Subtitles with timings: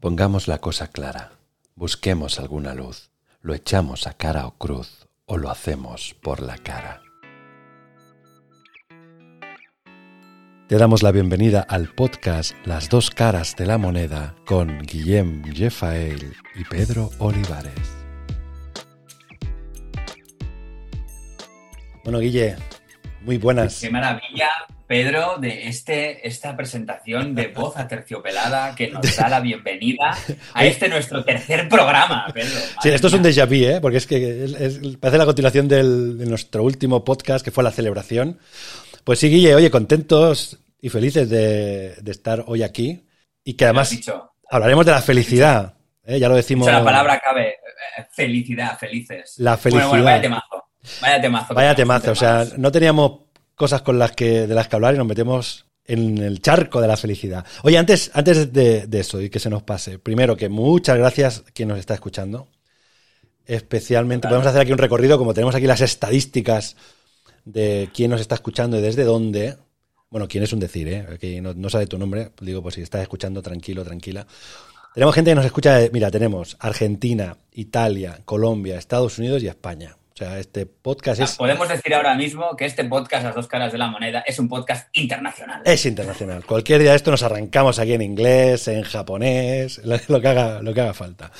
[0.00, 1.32] Pongamos la cosa clara,
[1.74, 3.10] busquemos alguna luz,
[3.42, 7.02] lo echamos a cara o cruz o lo hacemos por la cara.
[10.68, 16.32] Te damos la bienvenida al podcast Las dos caras de la moneda con Guillem Jefael
[16.54, 17.72] y Pedro Olivares.
[22.04, 22.54] Bueno, Guille,
[23.22, 23.80] muy buenas.
[23.80, 24.48] Qué maravilla,
[24.88, 30.16] Pedro, de este, esta presentación de voz aterciopelada que nos da la bienvenida
[30.54, 32.58] a este nuestro tercer programa, Pedro.
[32.82, 33.80] Sí, esto es un déjà vu, ¿eh?
[33.82, 37.62] porque es que es- es- parece la continuación del- de nuestro último podcast, que fue
[37.62, 38.38] la celebración.
[39.04, 43.04] Pues sí, Guille, oye, contentos y felices de, de estar hoy aquí
[43.44, 43.94] y que además
[44.50, 45.74] hablaremos de la felicidad.
[46.04, 46.18] ¿eh?
[46.18, 46.66] Ya lo decimos.
[46.66, 47.48] La palabra cabe.
[47.50, 49.34] eh, Felicidad, felices.
[49.38, 50.04] La Bueno, bueno, felicidad.
[50.04, 50.64] vaya temazo.
[51.02, 51.54] Vaya temazo.
[51.54, 53.27] Vaya temazo, o sea, no teníamos
[53.58, 56.88] cosas con las que, de las que hablar y nos metemos en el charco de
[56.88, 57.44] la felicidad.
[57.62, 61.42] Oye, antes, antes de, de eso y que se nos pase, primero que muchas gracias
[61.46, 62.48] a quien nos está escuchando.
[63.46, 64.36] Especialmente, Claro.
[64.36, 66.76] podemos hacer aquí un recorrido, como tenemos aquí las estadísticas
[67.44, 69.56] de quién nos está escuchando y desde dónde.
[70.10, 71.06] Bueno, quién es un decir, ¿eh?
[71.14, 74.26] Aquí no, no sabe tu nombre, digo, pues si estás escuchando, tranquilo, tranquila.
[74.94, 79.96] Tenemos gente que nos escucha, de- mira, tenemos Argentina, Italia, Colombia, Estados Unidos y España.
[80.18, 83.70] O sea, este podcast es Podemos decir ahora mismo que este podcast, Las dos caras
[83.70, 85.62] de la moneda, es un podcast internacional.
[85.64, 86.44] Es internacional.
[86.44, 90.74] Cualquier día de esto nos arrancamos aquí en inglés, en japonés, lo, que, haga, lo
[90.74, 91.30] que haga falta.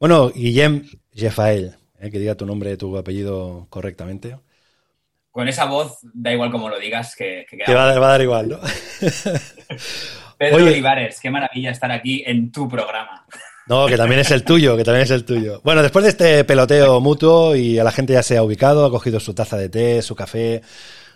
[0.00, 4.38] Bueno, Guillem Jefael, eh, que diga tu nombre, tu apellido correctamente.
[5.30, 8.12] Con esa voz, da igual como lo digas, que, que Que va, a- va a
[8.12, 8.58] dar igual, ¿no?
[10.38, 10.70] Pedro Oye.
[10.70, 13.26] Olivares, qué maravilla estar aquí en tu programa.
[13.66, 15.60] No, que también es el tuyo, que también es el tuyo.
[15.64, 18.90] Bueno, después de este peloteo mutuo y a la gente ya se ha ubicado, ha
[18.90, 20.62] cogido su taza de té, su café,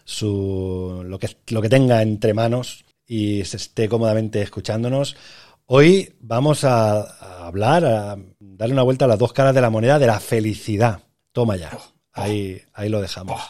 [0.05, 5.17] su lo que, lo que tenga entre manos y se esté cómodamente escuchándonos.
[5.67, 9.71] Hoy vamos a, a hablar, a darle una vuelta a las dos caras de la
[9.71, 11.01] moneda de la felicidad.
[11.33, 11.77] Toma ya.
[12.13, 13.41] Ahí, ahí lo dejamos.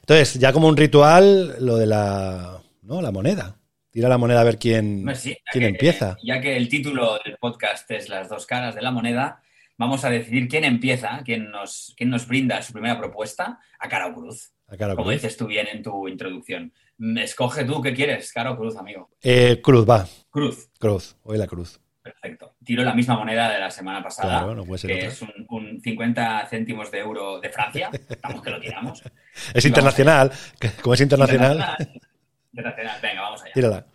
[0.00, 3.00] Entonces, ya como un ritual, lo de la, ¿no?
[3.00, 3.56] la moneda.
[3.92, 6.16] Tira la moneda a ver quién, sí, quién que- empieza.
[6.24, 9.42] Ya que el título del podcast es Las dos caras de la moneda,
[9.76, 14.06] vamos a decidir quién empieza, quién nos, quién nos brinda su primera propuesta a cara
[14.06, 14.52] o cruz.
[14.68, 15.20] A cara o Como cruz.
[15.20, 16.72] dices tú bien en tu introducción.
[16.96, 19.10] Mm, Escoge tú qué quieres, cara o cruz, amigo.
[19.22, 20.06] Eh, cruz, va.
[20.30, 21.78] Cruz, Cruz, hoy la cruz.
[22.02, 22.54] perfecto.
[22.64, 25.08] Tiro la misma moneda de la semana pasada, Claro, no puede ser que otra.
[25.08, 27.90] es un, un 50 céntimos de euro de Francia.
[28.08, 29.02] Estamos que lo tiramos.
[29.54, 30.32] Es internacional.
[30.82, 32.00] Como es internacional, Internacional.
[32.52, 33.52] Venga, vamos allá.
[33.52, 33.86] tírala.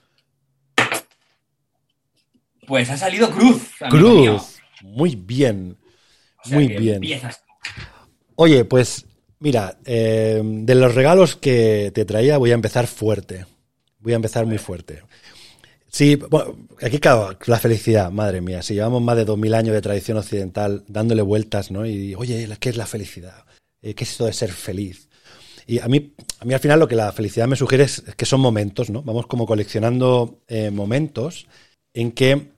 [2.66, 3.72] Pues ha salido cruz.
[3.92, 4.38] mío.
[4.38, 4.58] Cruz.
[4.82, 5.78] Muy bien.
[6.44, 6.96] O sea Muy bien.
[6.96, 7.44] Empiezas.
[8.36, 9.06] Oye, pues
[9.40, 13.46] mira, eh, de los regalos que te traía voy a empezar fuerte.
[14.00, 15.02] Voy a empezar muy fuerte.
[15.90, 19.82] Sí, bueno, aquí claro, la felicidad, madre mía, si llevamos más de 2000 años de
[19.82, 21.86] tradición occidental dándole vueltas, ¿no?
[21.86, 23.46] Y oye, ¿qué es la felicidad?
[23.82, 25.10] Eh, ¿Qué es esto de ser feliz?
[25.68, 28.26] Y a mí, a mí al final lo que la felicidad me sugiere es que
[28.26, 29.04] son momentos, ¿no?
[29.04, 31.46] Vamos como coleccionando eh, momentos
[31.94, 32.52] en que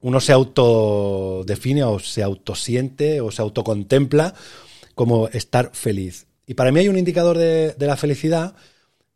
[0.00, 4.34] uno se autodefine o se autosiente o se autocontempla
[4.96, 6.26] como estar feliz.
[6.44, 8.56] Y para mí hay un indicador de, de la felicidad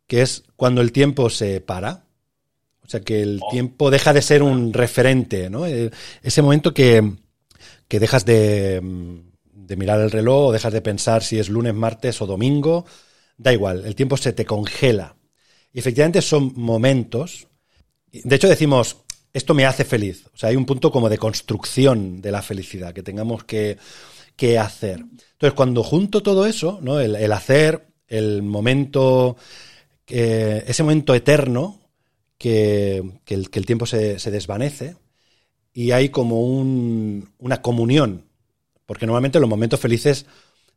[0.07, 2.05] que es cuando el tiempo se para.
[2.85, 5.65] O sea, que el tiempo deja de ser un referente, ¿no?
[5.65, 5.91] Eh,
[6.23, 7.13] Ese momento que,
[7.87, 8.81] que dejas de,
[9.53, 12.85] de mirar el reloj o dejas de pensar si es lunes, martes o domingo.
[13.43, 15.15] Da igual, el tiempo se te congela.
[15.73, 17.47] Y efectivamente son momentos.
[18.11, 18.97] De hecho, decimos,
[19.33, 20.25] esto me hace feliz.
[20.33, 23.77] O sea, hay un punto como de construcción de la felicidad que tengamos que,
[24.35, 24.99] que hacer.
[24.99, 26.99] Entonces, cuando junto todo eso, ¿no?
[26.99, 29.37] el, hacer, el momento,
[30.07, 31.79] eh, ese momento eterno,
[32.37, 34.95] que, que el, que el tiempo se, se desvanece,
[35.73, 38.25] y hay como un- una comunión.
[38.85, 40.25] Porque normalmente los momentos felices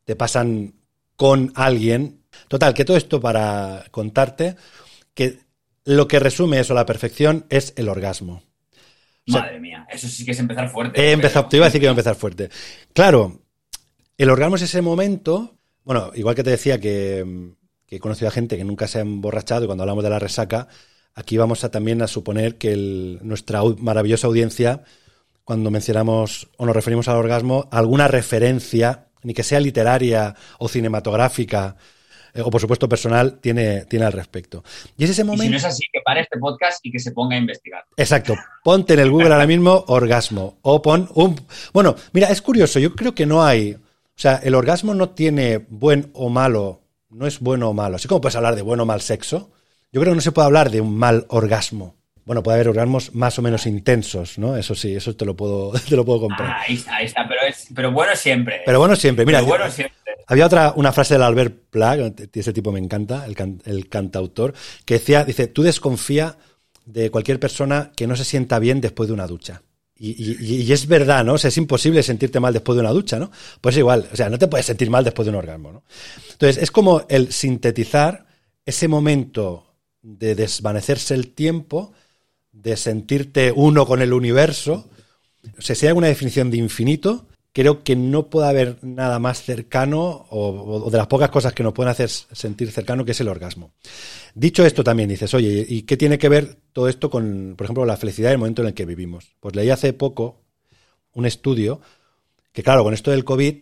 [0.05, 0.75] te pasan
[1.17, 2.24] con alguien.
[2.49, 4.57] Total, que todo esto para contarte
[5.15, 5.41] que
[5.85, 8.43] lo que resume eso a la perfección es el orgasmo.
[9.29, 11.01] O sea, Madre mía, eso sí que es empezar fuerte.
[11.01, 11.51] He empezado, Pedro.
[11.51, 12.51] te iba a decir que iba a empezar fuerte.
[12.93, 13.41] Claro,
[14.19, 17.53] el orgasmo es ese momento, bueno, igual que te decía que,
[17.87, 20.19] que he conocido a gente que nunca se ha emborrachado y cuando hablamos de la
[20.19, 20.69] resaca,
[21.15, 24.83] aquí vamos a también a suponer que el- nuestra maravillosa audiencia,
[25.45, 31.77] cuando mencionamos o nos referimos al orgasmo, alguna referencia, ni que sea literaria o cinematográfica,
[32.35, 34.65] eh, o por supuesto personal, tiene, tiene al respecto.
[34.97, 35.45] Y es ese Y momento...
[35.45, 37.85] si no es así, que pare este podcast y que se ponga a investigar.
[37.97, 38.35] Exacto.
[38.65, 40.59] Ponte en el Google ahora mismo orgasmo.
[40.63, 41.41] O pon un.
[41.73, 42.81] Bueno, mira, es curioso.
[42.81, 43.75] Yo creo que no hay.
[43.75, 46.81] O sea, el orgasmo no tiene buen o malo.
[47.11, 47.97] No es bueno o malo.
[47.97, 49.53] Así como puedes hablar de bueno o mal sexo.
[49.93, 51.95] Yo creo que no se puede hablar de un mal orgasmo.
[52.25, 54.57] Bueno, puede haber orgasmos más o menos intensos, ¿no?
[54.57, 56.49] Eso sí, eso te lo puedo, te lo puedo comprar.
[56.49, 58.63] Ah, ahí, está, ahí está, pero, es, pero bueno siempre.
[58.65, 59.41] Pero bueno siempre, mira.
[59.41, 59.95] Pero bueno siempre.
[60.27, 63.37] Había otra, una frase del Albert Pla, ese tipo me encanta, el,
[63.67, 64.55] el cantautor,
[64.87, 66.39] que decía, dice, tú desconfía
[66.87, 69.63] de cualquier persona que no se sienta bien después de una ducha.
[69.97, 71.35] Y, y, y, es verdad, ¿no?
[71.35, 73.31] O sea, es imposible sentirte mal después de una ducha, ¿no?
[73.61, 75.85] Pues igual, o sea, no te puedes sentir mal después de un orgasmo, ¿no?
[76.33, 78.27] Entonces, es como el sintetizar
[78.67, 81.93] ese momento de desvanecerse el tiempo,
[82.55, 84.89] de sentirte uno con el universo.
[85.59, 89.43] O sea, si hay una definición de infinito, creo que no puede haber nada más
[89.43, 93.21] cercano o, o, de las pocas cosas que nos pueden hacer sentir cercano que es
[93.21, 93.73] el orgasmo.
[94.35, 97.85] Dicho esto también dices, oye, ¿y qué tiene que ver todo esto con, por ejemplo,
[97.85, 99.37] la felicidad del momento en el que vivimos?
[99.41, 100.41] Pues leí hace poco
[101.13, 101.81] un estudio
[102.53, 103.57] que, claro, con esto del COVID,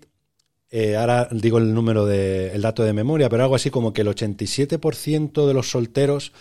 [0.70, 4.00] eh, ahora digo el número de, el dato de memoria, pero algo así como que
[4.00, 6.32] el 87% de los solteros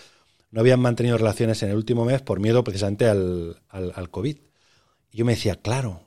[0.52, 4.36] no habían mantenido relaciones en el último mes por miedo precisamente al, al, al COVID.
[5.10, 6.02] Y yo me decía, claro,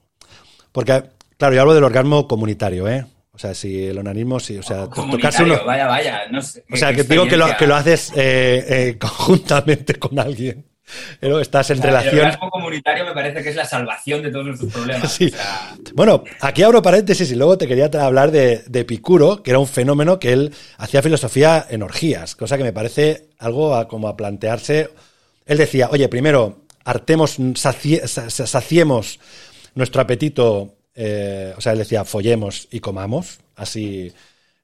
[0.71, 1.03] porque
[1.37, 3.05] Claro, yo hablo del orgasmo comunitario, ¿eh?
[3.31, 5.59] O sea, si el onanismo, si, o sea, tocarse uno.
[5.65, 6.63] Vaya, vaya, no sé.
[6.71, 10.65] O sea, que digo que lo, que lo haces eh, eh, conjuntamente con alguien.
[11.19, 12.15] Pero estás en o sea, relación.
[12.15, 15.11] El orgasmo comunitario me parece que es la salvación de todos nuestros problemas.
[15.15, 15.25] Sí.
[15.25, 15.75] O sea...
[15.93, 19.67] Bueno, aquí abro paréntesis y luego te quería hablar de, de Epicuro, que era un
[19.67, 24.17] fenómeno que él hacía filosofía en orgías, cosa que me parece algo a, como a
[24.17, 24.89] plantearse.
[25.45, 29.19] Él decía, oye, primero, hartemos, sacie, saciemos
[29.73, 34.11] nuestro apetito eh, o sea, él decía, follemos y comamos, así.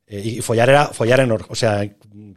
[0.07, 1.87] Eh, y follar era follar en, o sea,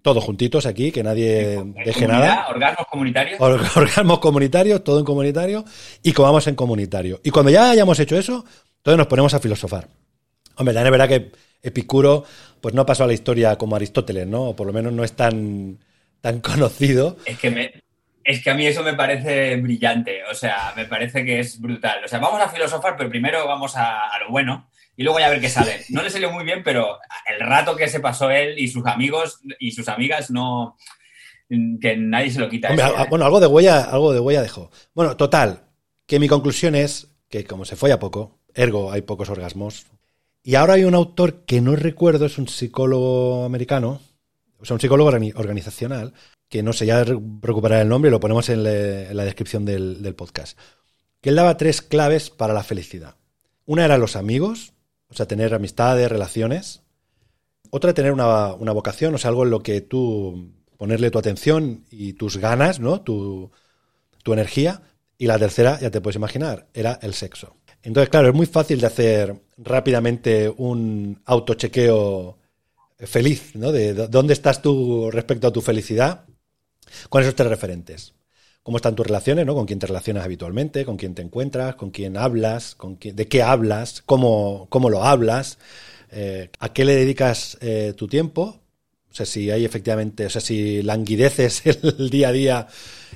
[0.03, 2.47] todos juntitos aquí, que nadie deje nada.
[2.49, 3.41] Orgasmos comunitarios.
[3.41, 5.65] Or, orgasmos comunitarios, todo en comunitario,
[6.03, 7.21] y comamos en comunitario.
[7.25, 8.45] Y cuando ya hayamos hecho eso,
[8.79, 9.89] entonces nos ponemos a filosofar.
[10.57, 11.33] Hombre, también es verdad que
[11.63, 12.25] Epicuro,
[12.61, 14.43] pues no pasó a la historia como Aristóteles, ¿no?
[14.51, 15.79] O por lo menos no es tan,
[16.21, 17.17] tan conocido.
[17.25, 17.73] Es que me,
[18.25, 22.05] es que a mí eso me parece brillante, o sea, me parece que es brutal.
[22.05, 25.27] O sea, vamos a filosofar, pero primero vamos a, a, lo bueno y luego ya
[25.27, 25.85] a ver qué sale.
[25.91, 29.41] No le salió muy bien, pero el rato que se pasó él y sus amigos
[29.59, 30.77] y sus amigas no...
[31.49, 32.71] que nadie se lo quita.
[32.71, 33.07] Hombre, eso, ¿eh?
[33.11, 34.71] Bueno, algo de huella, algo de huella dejó.
[34.95, 35.65] Bueno, total,
[36.07, 39.87] que mi conclusión es que como se folla poco, ergo hay pocos orgasmos.
[40.43, 44.01] Y ahora hay un autor que no recuerdo, es un psicólogo americano,
[44.59, 46.13] o sea, un psicólogo organizacional,
[46.49, 49.65] que no sé, ya recuperar el nombre y lo ponemos en, le, en la descripción
[49.65, 50.59] del, del, podcast,
[51.21, 53.17] que él daba tres claves para la felicidad.
[53.65, 54.74] Una era los amigos,
[55.15, 56.83] o sea, tener amistades, relaciones.
[57.71, 61.85] Otra, tener una, una vocación, o sea, algo en lo que tú ponerle tu atención
[61.89, 63.01] y tus ganas, ¿no?
[63.01, 63.51] Tu,
[64.23, 64.83] tu energía.
[65.17, 67.57] Y la tercera, ya te puedes imaginar, era el sexo.
[67.83, 72.39] Entonces, claro, es muy fácil de hacer rápidamente un autochequeo
[72.99, 73.71] feliz, ¿no?
[73.71, 76.25] De dónde estás tú respecto a tu felicidad
[77.09, 78.15] con esos tres referentes.
[78.65, 79.45] ¿Cómo están tus relaciones?
[79.45, 79.55] ¿no?
[79.55, 80.87] ¿Con quién te relacionas habitualmente?
[80.87, 81.75] ¿Con quién te encuentras?
[81.75, 82.75] ¿Con quién hablas?
[82.75, 84.03] ¿Con quién, ¿De qué hablas?
[84.07, 85.59] ¿Cómo, cómo lo hablas?
[86.11, 88.63] Eh, ¿A qué le dedicas eh, tu tiempo?
[89.11, 92.67] O sea, si hay efectivamente, o sea, si languideces el día a día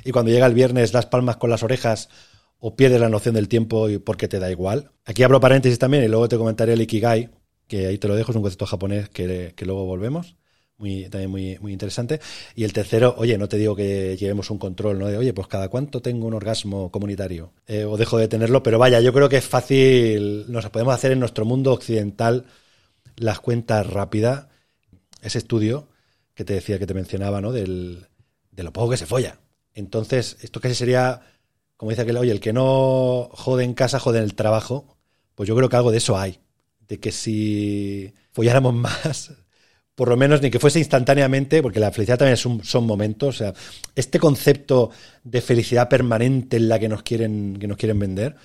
[0.04, 2.10] y cuando llega el viernes das palmas con las orejas
[2.58, 4.90] o pierdes la noción del tiempo y porque te da igual.
[5.06, 7.30] Aquí abro paréntesis también y luego te comentaré el Ikigai,
[7.66, 10.37] que ahí te lo dejo, es un concepto japonés que, que luego volvemos
[10.78, 12.20] muy, también muy, muy interesante.
[12.54, 15.08] Y el tercero, oye, no te digo que llevemos un control, ¿no?
[15.08, 18.78] De, oye, pues cada cuánto tengo un orgasmo comunitario eh, o dejo de tenerlo, pero
[18.78, 22.46] vaya, yo creo que es fácil, nos podemos hacer en nuestro mundo occidental
[23.16, 24.46] las cuentas rápidas.
[25.20, 25.88] Ese estudio
[26.34, 27.50] que te decía, que te mencionaba, ¿no?
[27.52, 28.06] Del,
[28.52, 29.40] de lo poco que se folla.
[29.74, 31.22] Entonces, esto casi sería,
[31.76, 34.96] como dice aquel, oye, el que no jode en casa, jode en el trabajo.
[35.34, 36.38] Pues yo creo que algo de eso hay.
[36.86, 39.32] De que si folláramos más,
[39.98, 43.34] por lo menos ni que fuese instantáneamente, porque la felicidad también es un, son momentos.
[43.34, 43.52] O sea,
[43.96, 44.92] este concepto
[45.24, 48.36] de felicidad permanente en la que nos quieren, que nos quieren vender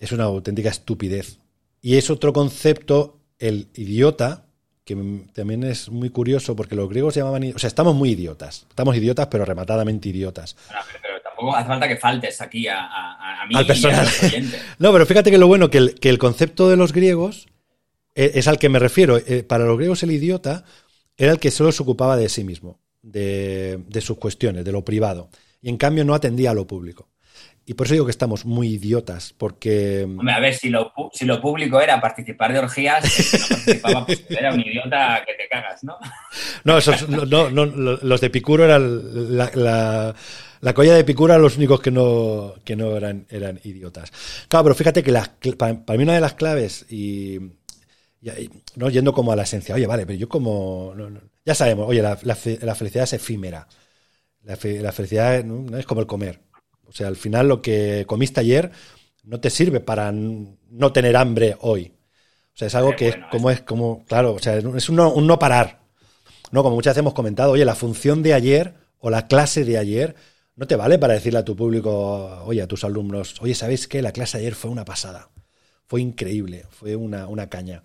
[0.00, 1.38] es una auténtica estupidez.
[1.80, 4.46] Y es otro concepto, el idiota,
[4.84, 4.96] que
[5.32, 7.52] también es muy curioso porque los griegos llamaban.
[7.54, 8.66] O sea, estamos muy idiotas.
[8.68, 10.56] Estamos idiotas, pero rematadamente idiotas.
[10.66, 14.08] Pero, pero, tampoco hace falta que faltes aquí a, a, a mí al personal.
[14.22, 16.76] y a los no, pero fíjate que lo bueno que el, que el concepto de
[16.76, 17.46] los griegos
[18.16, 19.18] es, es al que me refiero.
[19.18, 20.64] Eh, para los griegos, el idiota
[21.16, 24.84] era el que solo se ocupaba de sí mismo, de, de, sus cuestiones, de lo
[24.84, 25.30] privado.
[25.62, 27.08] Y en cambio no atendía a lo público.
[27.68, 30.04] Y por eso digo que estamos muy idiotas, porque...
[30.04, 33.48] Hombre, a ver, si lo, si lo público era participar de orgías, el que no
[33.48, 35.98] participaba pues, era un idiota que te cagas, ¿no?
[36.62, 40.14] No, esos, no, no, no, los de Picuro eran la, la,
[40.60, 44.12] la colla de Picuro eran los únicos que no, que no eran, eran idiotas.
[44.46, 45.12] Claro, pero fíjate que
[45.52, 47.40] para, para mí una de las claves, y
[48.76, 51.88] no yendo como a la esencia, oye, vale, pero yo como, no, no, ya sabemos,
[51.88, 53.68] oye, la, la, la, felicidad es efímera,
[54.42, 56.40] la, fe, la felicidad no, no, es como el comer,
[56.86, 58.70] O sea, al final lo que comiste ayer
[59.24, 61.92] no te sirve para no tener hambre hoy.
[62.56, 65.12] O sea, es algo que es como es como, claro, o sea, es un no,
[65.12, 65.80] un no parar.
[66.52, 69.76] No, como muchas veces hemos comentado, oye, la función de ayer o la clase de
[69.76, 70.14] ayer
[70.54, 74.00] no te vale para decirle a tu público, oye, a tus alumnos, oye, ¿sabéis qué?
[74.00, 75.28] La clase de ayer fue una pasada.
[75.86, 77.82] Fue increíble, fue una, una caña.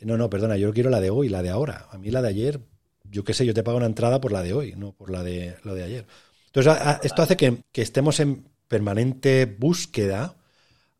[0.00, 1.88] No, no, perdona, yo quiero la de hoy, la de ahora.
[1.90, 2.60] A mí la de ayer,
[3.04, 5.22] yo qué sé, yo te pago una entrada por la de hoy, no por la
[5.22, 6.06] de, lo de ayer.
[6.46, 10.36] Entonces, esto hace que, estemos en permanente búsqueda,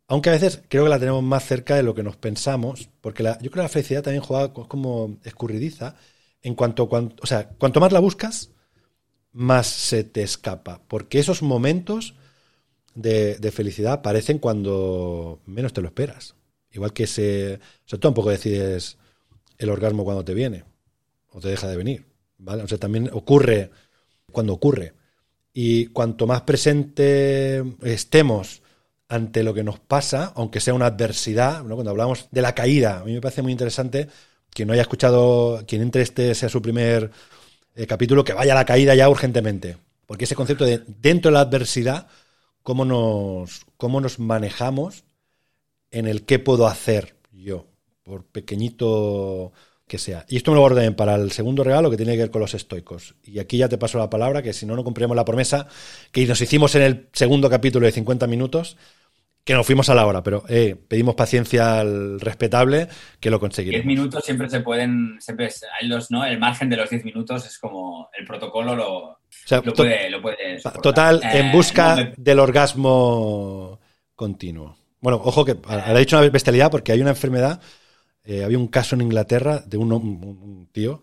[0.08, 3.22] aunque a veces creo que la tenemos más cerca de lo que nos pensamos, porque
[3.22, 5.96] la, yo creo que la felicidad también juega como escurridiza,
[6.42, 8.50] en cuanto, cuanto, o sea, cuanto más la buscas,
[9.32, 12.14] más se te escapa, porque esos momentos
[12.94, 16.34] de, de felicidad aparecen cuando menos te lo esperas.
[16.72, 17.54] Igual que ese.
[17.54, 18.98] O sea, tú tampoco decides
[19.58, 20.64] el orgasmo cuando te viene
[21.30, 22.06] o te deja de venir.
[22.38, 22.62] ¿vale?
[22.62, 23.70] O sea, también ocurre
[24.32, 24.94] cuando ocurre.
[25.52, 28.62] Y cuanto más presente estemos
[29.08, 31.74] ante lo que nos pasa, aunque sea una adversidad, ¿no?
[31.76, 34.08] cuando hablamos de la caída, a mí me parece muy interesante
[34.50, 37.10] quien no haya escuchado, quien entre este sea su primer
[37.74, 39.76] eh, capítulo, que vaya a la caída ya urgentemente.
[40.06, 42.06] Porque ese concepto de dentro de la adversidad,
[42.62, 45.04] cómo nos, cómo nos manejamos
[45.90, 47.66] en el qué puedo hacer yo,
[48.02, 49.52] por pequeñito
[49.86, 50.24] que sea.
[50.28, 52.54] Y esto me lo guardo para el segundo regalo que tiene que ver con los
[52.54, 53.14] estoicos.
[53.22, 55.68] Y aquí ya te paso la palabra, que si no, no cumpliremos la promesa
[56.10, 58.76] que nos hicimos en el segundo capítulo de 50 minutos,
[59.44, 62.88] que nos fuimos a la hora, pero eh, pedimos paciencia al respetable
[63.20, 63.84] que lo conseguiremos.
[63.84, 65.48] 10 minutos siempre se pueden, siempre
[65.80, 66.24] hay los, ¿no?
[66.24, 69.20] El margen de los 10 minutos es como el protocolo lo,
[69.72, 73.78] puede, lo puede Total, en eh, busca del orgasmo
[74.16, 74.76] continuo.
[75.06, 77.60] Bueno, ojo que ha dicho una bestialidad porque hay una enfermedad.
[78.24, 81.00] Eh, había un caso en Inglaterra de un, tío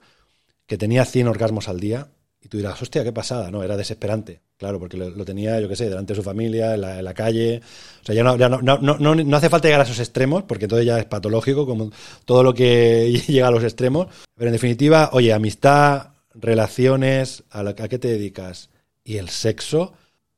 [0.66, 2.10] que tenía 100 orgasmos al día
[2.42, 3.50] y tú dirás, hostia, qué pasada.
[3.50, 4.42] No, era desesperante.
[4.58, 7.62] Claro, porque lo, tenía, yo qué sé, delante de su familia, en la, calle.
[8.02, 10.82] O sea, ya, no, no, no, no, hace falta llegar a esos extremos, porque todo
[10.82, 11.90] ya es patológico, como
[12.26, 14.08] todo lo que llega a los extremos.
[14.36, 18.70] Pero en definitiva, oye, amistad, relaciones, ¿a, a qué te dedicas?
[19.06, 19.94] Y el sexo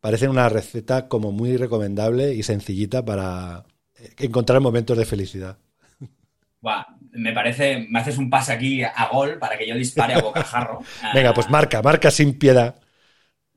[0.05, 3.63] parece una receta como muy recomendable y sencillita para
[4.19, 5.57] encontrar momentos de felicidad.
[7.13, 10.81] me parece, me haces un pase aquí a gol para que yo dispare a bocajarro.
[11.15, 12.75] Venga, pues marca, marca sin piedad.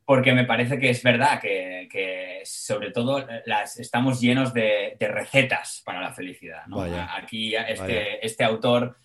[0.06, 6.00] Porque me parece que es verdad que, sobre todo las, estamos llenos de, recetas para
[6.00, 6.62] la felicidad.
[7.14, 8.96] aquí este, este autor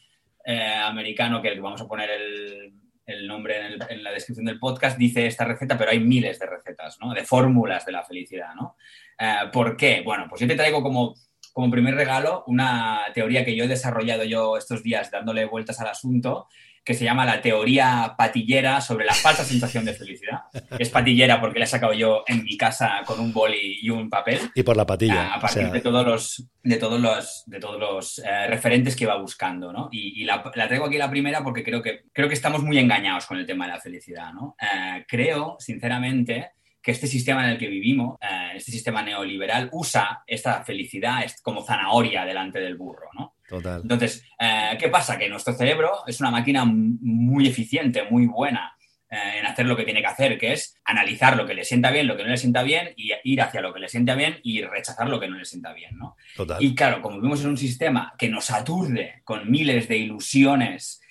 [0.45, 2.73] eh, americano que vamos a poner el,
[3.05, 6.97] el nombre en, la descripción del podcast, dice esta receta, pero hay miles de recetas,
[6.99, 7.13] ¿no?
[7.13, 8.75] De fórmulas de la felicidad, ¿no?
[9.19, 10.01] Eh, ¿Por qué?
[10.03, 11.15] Bueno, pues yo te traigo como,
[11.51, 15.87] como primer regalo una teoría que yo he desarrollado yo estos días dándole vueltas al
[15.87, 16.47] asunto
[16.83, 20.41] que se llama la teoría patillera sobre la falsa sensación de felicidad.
[20.77, 24.09] Es patillera porque la he sacado yo en mi casa con un boli y un
[24.09, 24.39] papel.
[24.53, 25.33] Y por la patilla.
[25.33, 29.17] A, partir de todos los, de todos los, de todos los eh, referentes que va
[29.17, 29.87] buscando, ¿no?
[29.91, 33.37] Y, la, traigo aquí la primera porque creo que, creo que estamos muy engañados con
[33.37, 34.55] el tema de la felicidad, ¿no?
[34.59, 40.23] Eh, creo, sinceramente, que este sistema en el que vivimos, eh, este sistema neoliberal, usa
[40.27, 43.32] esta felicidad como zanahoria delante del burro, ¿no?
[43.47, 43.81] Total.
[43.81, 45.17] Entonces, eh, ¿qué pasa?
[45.17, 48.75] Que nuestro cerebro es una máquina muy eficiente, muy buena
[49.09, 51.91] eh, en hacer lo que tiene que hacer, que es analizar lo que le sienta
[51.91, 54.39] bien, lo que no le sienta bien, y ir hacia lo que le sienta bien
[54.43, 56.15] y rechazar lo que no le sienta bien, ¿no?
[56.35, 56.63] Total.
[56.63, 61.01] Y claro, como vivimos en un sistema que nos aturde con miles de ilusiones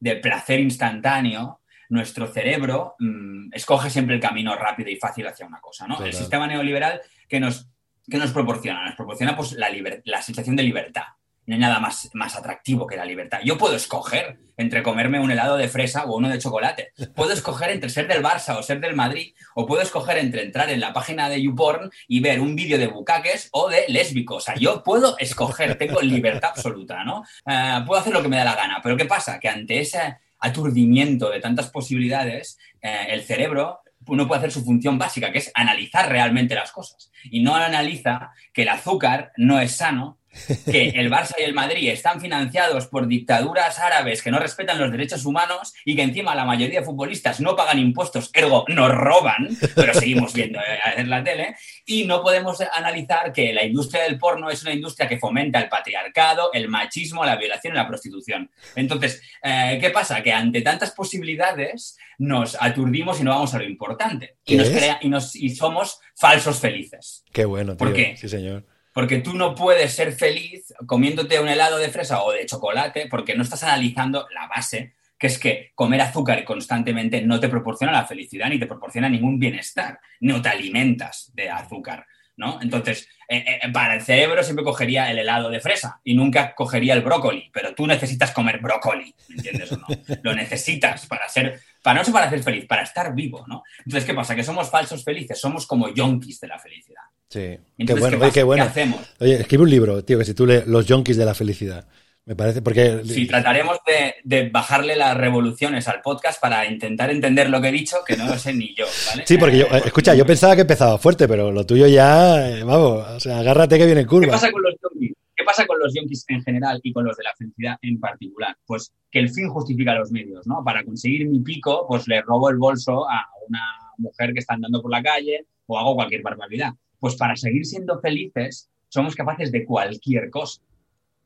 [0.00, 5.60] de placer instantáneo, nuestro cerebro mm, escoge siempre el camino rápido y fácil hacia una
[5.60, 6.04] cosa, ¿no?
[6.04, 7.70] El sistema neoliberal que nos,
[8.08, 9.68] que nos proporciona, nos proporciona pues, la,
[10.04, 11.04] la sensación de libertad.
[11.46, 13.40] No hay nada más, más atractivo que la libertad.
[13.44, 16.92] Yo puedo escoger entre comerme un helado de fresa o uno de chocolate.
[17.14, 19.34] Puedo escoger entre ser del Barça o ser del Madrid.
[19.54, 22.86] O puedo escoger entre entrar en la página de YouPorn y ver un vídeo de
[22.86, 24.36] bucaques o de lésbicos.
[24.36, 27.24] O sea, yo puedo escoger, tengo libertad absoluta, ¿no?
[27.46, 28.80] Eh, puedo hacer lo que me da la gana.
[28.82, 29.38] Pero ¿qué pasa?
[29.38, 34.98] Que ante esa aturdimiento de tantas posibilidades, eh, el cerebro no puede hacer su función
[34.98, 37.10] básica, que es analizar realmente las cosas.
[37.24, 40.18] Y no analiza que el azúcar no es sano,
[40.64, 44.90] que el Barça y el Madrid están financiados por dictaduras árabes que no respetan los
[44.90, 49.48] derechos humanos y que encima la mayoría de futbolistas no pagan impuestos, ergo nos roban,
[49.74, 54.18] pero seguimos viendo eh, en la tele, y no podemos analizar que la industria del
[54.18, 58.50] porno es una industria que fomenta el patriarcado, el machismo, la violación y la prostitución.
[58.76, 60.22] Entonces, eh, ¿qué pasa?
[60.22, 64.36] Que ante tantas posibilidades nos aturdimos y no vamos a lo importante.
[64.44, 67.24] Y, nos crea, y, nos, y somos falsos felices.
[67.32, 67.78] Qué bueno, tío.
[67.78, 68.16] ¿Por qué?
[68.16, 68.64] Sí, señor.
[68.94, 73.34] Porque tú no puedes ser feliz comiéndote un helado de fresa o de chocolate porque
[73.34, 78.06] no estás analizando la base, que es que comer azúcar constantemente no te proporciona la
[78.06, 82.06] felicidad ni te proporciona ningún bienestar, no te alimentas de azúcar.
[82.36, 82.58] ¿no?
[82.60, 86.94] Entonces, eh, eh, para el cerebro siempre cogería el helado de fresa y nunca cogería
[86.94, 89.86] el brócoli, pero tú necesitas comer brócoli, ¿me entiendes o no?
[90.22, 93.62] Lo necesitas para ser, para no ser para ser feliz, para estar vivo, ¿no?
[93.78, 94.34] Entonces, ¿qué pasa?
[94.34, 97.02] Que somos falsos felices, somos como yonkis de la felicidad.
[97.34, 98.62] Sí, qué bueno, ¿qué, bueno.
[98.62, 99.00] hacemos?
[99.18, 101.84] Oye, escribe un libro, tío, que si tú lees Los yonkis de la felicidad.
[102.26, 103.00] Me parece, porque...
[103.04, 103.78] Sí, trataremos
[104.22, 108.26] de, bajarle las revoluciones al podcast para intentar entender lo que he dicho, que no
[108.26, 109.24] lo sé ni yo, ¿vale?
[109.26, 112.62] Sí, porque yo, eh, escucha, yo pensaba que empezaba fuerte, pero lo tuyo ya, eh,
[112.62, 114.26] vamos, o sea, agárrate que viene curva.
[114.26, 115.16] ¿Qué pasa con los yonkis?
[115.36, 118.56] ¿Qué pasa con los yonkis en general y con los de la felicidad en particular?
[118.64, 120.62] Pues que el fin justifica los medios, ¿no?
[120.64, 123.60] Para conseguir mi pico, pues le robo el bolso a una
[123.98, 126.70] mujer que está andando por la calle o hago cualquier barbaridad.
[127.04, 130.62] Pues para seguir siendo felices, somos capaces de cualquier cosa.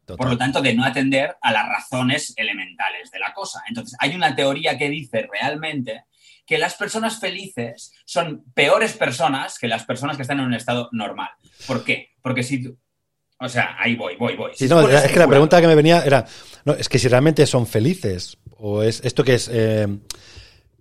[0.05, 3.63] Por lo tanto, de no atender a las razones elementales de la cosa.
[3.69, 6.03] Entonces, hay una teoría que dice realmente
[6.45, 10.89] que las personas felices son peores personas que las personas que están en un estado
[10.91, 11.29] normal.
[11.65, 12.09] ¿Por qué?
[12.23, 12.77] Porque si tú...
[13.39, 14.51] O sea, ahí voy, voy, voy.
[14.59, 16.27] es que la pregunta que me venía era,
[16.65, 19.87] no, es que si realmente son felices, o es esto que es eh,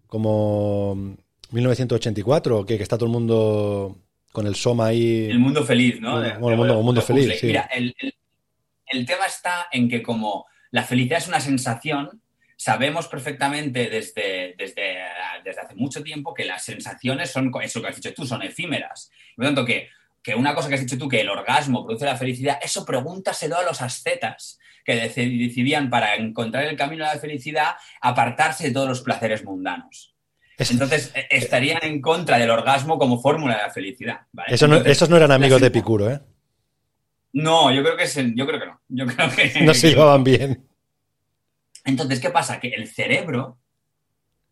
[0.08, 1.16] como
[1.52, 4.07] 1984, que, que está todo el mundo
[4.38, 5.32] con el Soma ahí.
[5.32, 6.12] El mundo feliz, ¿no?
[6.12, 7.48] Bueno, el mundo, mundo feliz, sí.
[7.48, 7.96] Mira, el,
[8.86, 12.22] el tema está en que como la felicidad es una sensación,
[12.56, 15.00] sabemos perfectamente desde, desde,
[15.44, 19.10] desde hace mucho tiempo que las sensaciones son, eso que has dicho tú, son efímeras.
[19.36, 19.90] Por lo tanto, que,
[20.22, 23.58] que una cosa que has dicho tú, que el orgasmo produce la felicidad, eso pregúntaselo
[23.58, 28.88] a los ascetas que decidían para encontrar el camino a la felicidad apartarse de todos
[28.88, 30.14] los placeres mundanos.
[30.58, 34.22] Entonces e, estarían en contra del orgasmo como fórmula de la felicidad.
[34.48, 36.20] Eso no, esos no eran amigos de Epicuro, ¿eh?
[37.34, 38.82] No, yo creo que, yo creo que no.
[38.88, 40.68] Yo creo que, no se llevaban bien.
[41.86, 42.60] Entonces, ¿qué pasa?
[42.60, 43.60] Que el cerebro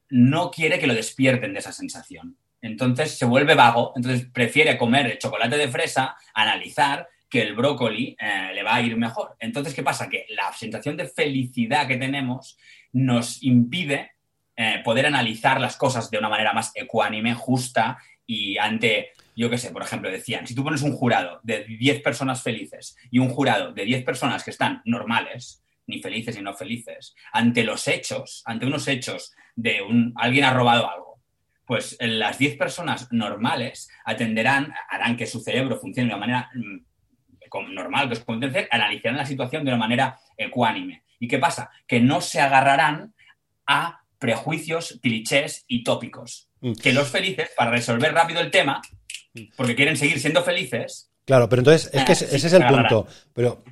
[0.10, 2.38] no quiere que lo despierten de esa sensación.
[2.62, 8.16] Entonces se vuelve vago, entonces prefiere comer el chocolate de fresa, analizar que el brócoli
[8.20, 9.36] eh, le va a ir mejor.
[9.40, 10.08] Entonces, ¿qué pasa?
[10.10, 12.58] Que la sensación de felicidad que tenemos
[12.94, 14.15] nos impide
[14.56, 19.58] eh, poder analizar las cosas de una manera más ecuánime, justa y ante yo qué
[19.58, 23.30] sé, por ejemplo, decían, si tú pones un jurado de 10 personas felices y un
[23.30, 28.42] jurado de 10 personas que están normales, ni felices ni no felices, ante los hechos,
[28.46, 31.20] ante unos hechos de un, alguien ha robado algo,
[31.66, 37.74] pues las 10 personas normales atenderán, harán que su cerebro funcione de una manera mm,
[37.74, 38.40] normal, que es como
[38.72, 41.04] analizarán la situación de una manera ecuánime.
[41.20, 41.70] ¿Y qué pasa?
[41.88, 43.14] Que no se agarrarán
[43.66, 46.50] a prejuicios, clichés y tópicos.
[46.62, 46.74] Mm.
[46.74, 48.82] Que los felices, para resolver rápido el tema,
[49.56, 51.12] porque quieren seguir siendo felices.
[51.26, 53.08] Claro, pero entonces es que ese, es el punto.
[53.34, 53.64] Pero,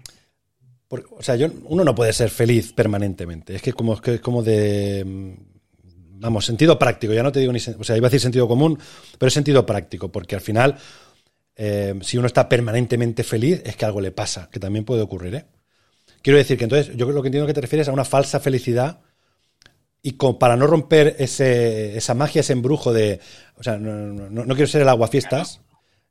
[0.89, 3.56] o sea, yo, uno no puede ser feliz permanentemente.
[3.56, 5.34] Es que como, es como de, mm,
[6.20, 7.13] vamos, sentido práctico.
[7.13, 8.78] Ya no te digo ni, o sea, iba a decir sentido común,
[9.18, 10.78] pero es sentido práctico, porque al final,
[11.56, 15.36] eh, si uno está permanentemente feliz, es que algo le pasa, que también puede ocurrir,
[15.36, 15.46] ¿eh?
[16.22, 19.02] Quiero decir que entonces, yo creo que entiendo que te refieres a una falsa felicidad
[20.06, 23.22] y para no romper ese, esa magia, ese embrujo de,
[23.56, 25.62] o sea, no, quiero ser el aguafiestas,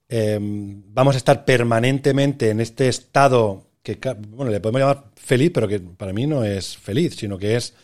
[0.08, 5.68] eh, vamos a estar permanentemente en este estado que, bueno, le podemos llamar feliz, pero
[5.68, 7.74] que para mí no es feliz, sino que es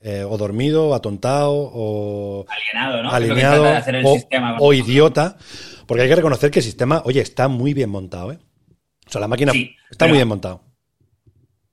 [0.00, 3.10] eh, o dormido, o atontado, o alienado, ¿no?
[3.10, 3.64] alienado
[4.58, 5.36] o, idiota,
[5.86, 8.38] porque hay que reconocer que el sistema, oye, está muy bien montado, ¿eh?
[9.06, 9.52] O sea, la máquina
[9.88, 10.63] está muy bien montado.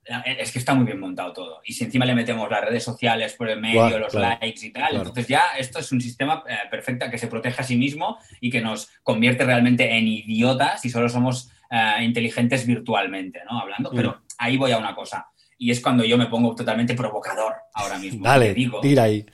[0.04, 1.60] Es que está muy bien montado todo.
[1.64, 4.96] Y si encima le metemos las redes sociales por el medio, los likes y tal,
[4.96, 8.50] entonces ya esto es un sistema eh, perfecto que se protege a sí mismo y
[8.50, 13.60] que nos convierte realmente en idiotas y solo somos eh, inteligentes virtualmente, ¿no?
[13.60, 13.92] Hablando.
[13.94, 14.22] Pero mm.
[14.38, 15.28] ahí voy a una cosa.
[15.56, 18.24] Y es cuando yo me pongo totalmente provocador ahora mismo.
[18.24, 19.24] Dale, digo tira ahí.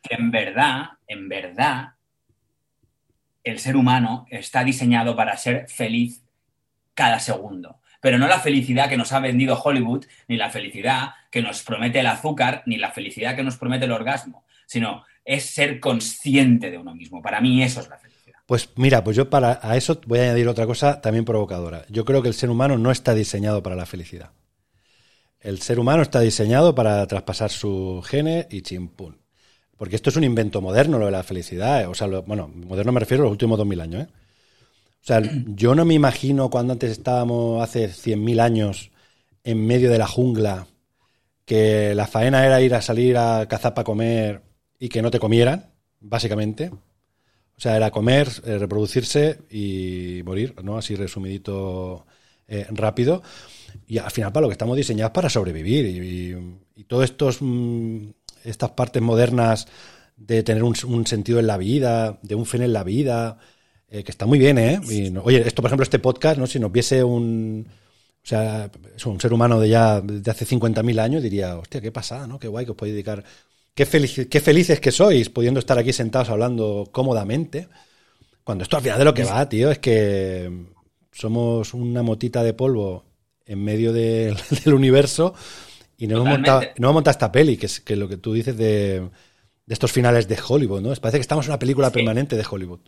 [0.00, 1.94] Que en verdad, en verdad,
[3.42, 6.22] el ser humano está diseñado para ser feliz
[6.94, 11.40] cada segundo pero no la felicidad que nos ha vendido Hollywood, ni la felicidad que
[11.40, 15.78] nos promete el azúcar, ni la felicidad que nos promete el orgasmo, sino es ser
[15.78, 17.22] consciente de uno mismo.
[17.22, 18.40] Para mí eso es la felicidad.
[18.44, 21.84] Pues mira, pues yo para a eso voy a añadir otra cosa también provocadora.
[21.90, 24.32] Yo creo que el ser humano no está diseñado para la felicidad.
[25.38, 29.20] El ser humano está diseñado para traspasar su gene y chimpún.
[29.76, 31.88] Porque esto es un invento moderno, lo de la felicidad.
[31.88, 34.02] O sea, bueno, moderno me refiero a los últimos 2000 años.
[34.02, 34.08] ¿eh?
[35.02, 38.92] O sea, yo no me imagino cuando antes estábamos hace 100.000 años
[39.42, 40.68] en medio de la jungla,
[41.44, 44.42] que la faena era ir a salir a cazar para comer
[44.78, 46.70] y que no te comieran, básicamente.
[47.56, 50.78] O sea, era comer, eh, reproducirse y morir, ¿no?
[50.78, 52.06] Así resumidito
[52.46, 53.22] eh, rápido.
[53.88, 55.86] Y al final, para lo que estamos diseñados para sobrevivir.
[55.86, 56.36] Y,
[57.02, 58.08] estos mm,
[58.44, 59.66] estas partes modernas
[60.16, 63.38] de tener un, un sentido en la vida, de un fin en la vida,
[63.92, 64.80] eh, que está muy bien, ¿eh?
[64.90, 66.46] Y no- oye, esto, por ejemplo, este podcast, ¿no?
[66.46, 67.66] Si nos viese un.
[68.24, 71.90] O sea, es un ser humano de ya de hace 50.000 años, diría, hostia, qué
[71.92, 72.38] pasada, ¿no?
[72.38, 73.22] Qué guay que os podéis dedicar.
[73.74, 77.68] Qué, felici- qué felices que sois pudiendo estar aquí sentados hablando cómodamente.
[78.44, 80.50] Cuando esto al final de lo que va, tío, es que
[81.12, 83.04] somos una motita de polvo
[83.44, 85.34] en medio del, del universo
[85.98, 86.50] y no hemos, Totalmente.
[86.50, 89.00] montado, hemos montado esta peli, que es que lo que tú dices de,
[89.66, 90.94] de estos finales de Hollywood, ¿no?
[90.94, 91.94] Parece que estamos en una película Sí.
[91.94, 92.80] permanente de Hollywood,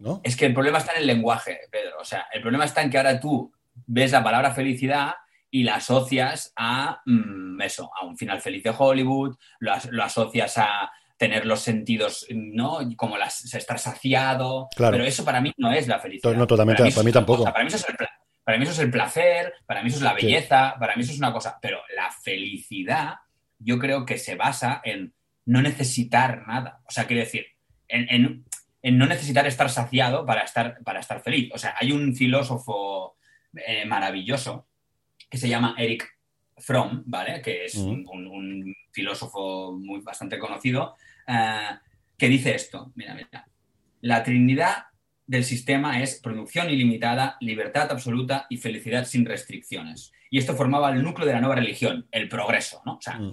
[0.00, 0.20] ¿no?
[0.24, 1.98] Es que el problema está en el lenguaje, Pedro.
[2.00, 3.52] O sea, el problema está en que ahora tú
[3.86, 5.14] ves la palabra felicidad
[5.50, 10.02] y la asocias a mm, eso, a un final feliz de Hollywood, lo, as- lo
[10.02, 12.78] asocias a tener los sentidos, ¿no?
[12.96, 14.68] Como las, estar saciado.
[14.74, 14.92] Claro.
[14.92, 16.34] Pero eso para mí no es la felicidad.
[16.34, 17.40] No, totalmente, para mí tampoco.
[17.40, 17.52] cosa.
[17.52, 17.96] Para mí eso es el
[18.42, 20.24] para mí eso es el placer, para mí eso es la Sí.
[20.26, 21.58] belleza, para mí eso es una cosa.
[21.60, 23.16] Pero la felicidad,
[23.58, 25.12] yo creo que se basa en
[25.44, 26.80] no necesitar nada.
[26.86, 27.46] O sea, quiero decir,
[27.86, 28.44] en, en-
[28.82, 31.50] en no necesitar estar saciado para estar, para estar feliz.
[31.54, 33.16] O sea, hay un filósofo
[33.66, 34.66] eh, maravilloso
[35.28, 36.08] que se llama Eric
[36.58, 37.40] Fromm, ¿vale?
[37.42, 40.94] Que es un, un- un filósofo muy bastante conocido,
[41.26, 41.76] eh,
[42.18, 42.92] que dice esto.
[42.96, 43.46] Mira, mira.
[44.02, 44.84] La trinidad
[45.26, 50.12] del sistema es producción ilimitada, libertad absoluta y felicidad sin restricciones.
[50.30, 52.94] Y esto formaba el núcleo de la nueva religión, el progreso, ¿no?
[52.96, 53.32] O sea, Mm.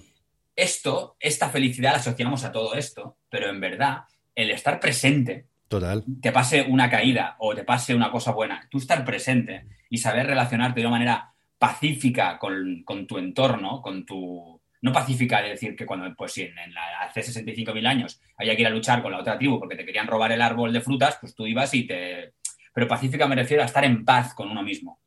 [0.56, 4.02] esto, esta felicidad la asociamos a todo esto, pero en verdad,
[4.42, 6.04] el estar presente, Total.
[6.20, 10.26] te pase una caída o te pase una cosa buena, tú estar presente y saber
[10.26, 14.60] relacionarte de una manera pacífica con, con tu entorno, con tu...
[14.80, 18.54] No pacífica de decir que cuando, pues si en, en la- hace 65.000 años había
[18.54, 20.80] que ir a luchar con la otra tribu porque te querían robar el árbol de
[20.80, 22.34] frutas, pues tú ibas y te...
[22.72, 25.00] Pero pacífica me refiero a estar en paz con uno mismo.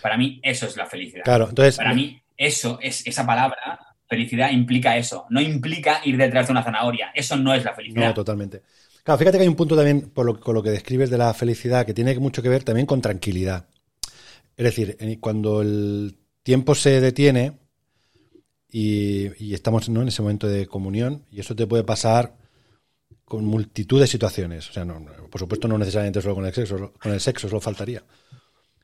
[0.00, 1.24] Para mí eso es la felicidad.
[1.24, 1.76] Claro, entonces.
[1.76, 5.26] Para mí, eso es esa palabra, felicidad, implica eso.
[5.30, 7.10] No implica ir detrás de una zanahoria.
[7.14, 8.08] Eso no es la felicidad.
[8.08, 8.62] No, totalmente.
[9.04, 11.32] Claro, fíjate que hay un punto también, por lo, con lo que describes de la
[11.34, 13.66] felicidad, que tiene mucho que ver también con tranquilidad.
[14.56, 17.58] Es decir, cuando el tiempo se detiene
[18.70, 20.02] y, y estamos ¿no?
[20.02, 22.34] en ese momento de comunión, y eso te puede pasar
[23.28, 24.68] con multitud de situaciones.
[24.70, 27.60] O sea, no, por supuesto, no necesariamente solo con el sexo, con el sexo, solo
[27.60, 28.02] faltaría.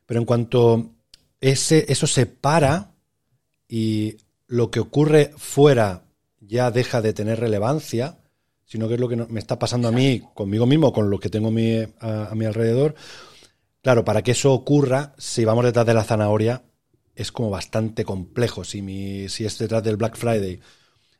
[0.06, 0.92] Pero en cuanto
[1.40, 2.92] ese, eso se para
[3.68, 6.04] y lo que ocurre fuera
[6.40, 8.18] ya deja de tener relevancia,
[8.64, 11.28] sino que es lo que me está pasando a mí, conmigo mismo, con lo que
[11.28, 12.94] tengo a mi, a, a mi alrededor.
[13.83, 16.62] Claro, para que eso ocurra, si vamos detrás de la zanahoria,
[17.14, 18.64] es como bastante complejo.
[18.64, 20.61] Si, mi, si es detrás del Black Friday,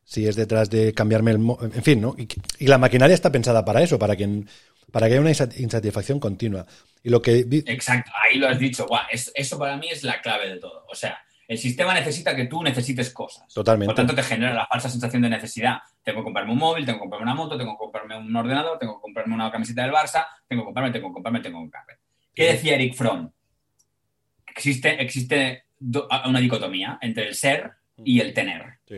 [0.03, 1.37] si es detrás de cambiarme el...
[1.61, 2.15] En fin, ¿no?
[2.19, 4.45] Y, y la maquinaria está pensada para eso, para que,
[4.91, 6.67] para que haya una insat- insatisfacción continua.
[7.03, 7.47] Y lo que...
[7.67, 8.87] Exacto, ahí lo has dicho.
[9.13, 10.85] Es- eso para mí es la clave de todo.
[10.91, 13.53] O sea, el sistema necesita que tú necesites cosas.
[13.53, 13.87] Totalmente.
[13.87, 15.79] Por tanto, te genera la falsa sensación de necesidad.
[16.03, 18.79] Tengo que comprarme un móvil, tengo que comprarme una moto, tengo que comprarme un ordenador,
[18.79, 21.65] tengo que comprarme una camiseta del Barça, tengo que comprarme, tengo que comprarme, tengo que
[21.65, 21.93] comprarme.
[22.35, 23.31] ¿Qué decía Eric Fromm?
[24.47, 28.79] Existe, existe una dicotomía entre el ser y el tener.
[28.87, 28.97] Sí.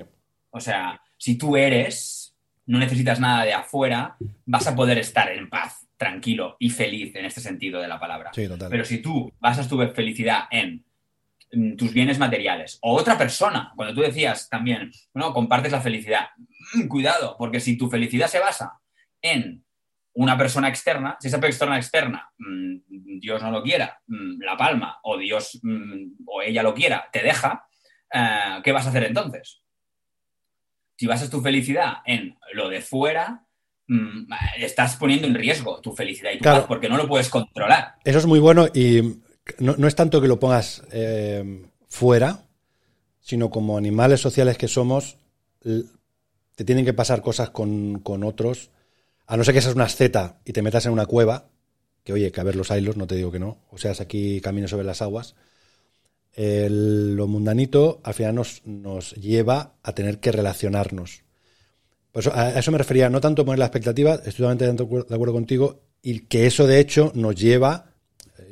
[0.50, 2.34] O sea, si tú eres,
[2.66, 7.24] no necesitas nada de afuera, vas a poder estar en paz, tranquilo y feliz en
[7.24, 8.30] este sentido de la palabra.
[8.34, 8.70] Sí, total.
[8.70, 10.84] Pero si tú basas tu felicidad en mm,
[11.76, 16.26] tus bienes materiales o otra persona, cuando tú decías también, bueno, compartes la felicidad,
[16.74, 18.80] mm, cuidado, porque si tu felicidad se basa
[19.22, 19.64] en
[20.14, 24.98] una persona externa, si esa persona externa, mm, Dios no lo quiera, mm, la palma,
[25.02, 27.66] o Dios mm, o ella lo quiera, te deja,
[28.12, 29.62] eh, ¿qué vas a hacer entonces?
[30.96, 33.44] Si basas tu felicidad en lo de fuera,
[33.88, 36.58] mm, estás poniendo en riesgo tu felicidad y tu Claro.
[36.60, 37.96] paz porque no lo puedes controlar.
[38.04, 39.00] Eso es muy bueno y
[39.58, 42.46] no, no es tanto que lo pongas eh, fuera,
[43.20, 45.18] sino como animales sociales que somos,
[46.54, 48.70] te tienen que pasar cosas con, con otros,
[49.26, 51.48] a no ser que seas una asceta y te metas en una cueva,
[52.04, 54.40] que oye, que a ver los hilos, no te digo que no, o seas aquí
[54.40, 55.34] camino sobre las aguas,
[56.34, 61.22] el- lo mundanito al final nos, nos lleva a tener que relacionarnos.
[62.12, 64.66] Por eso, a a eso me refería, no tanto poner la expectativa, estoy totalmente
[65.08, 67.95] de acuerdo contigo, y que eso de hecho nos lleva,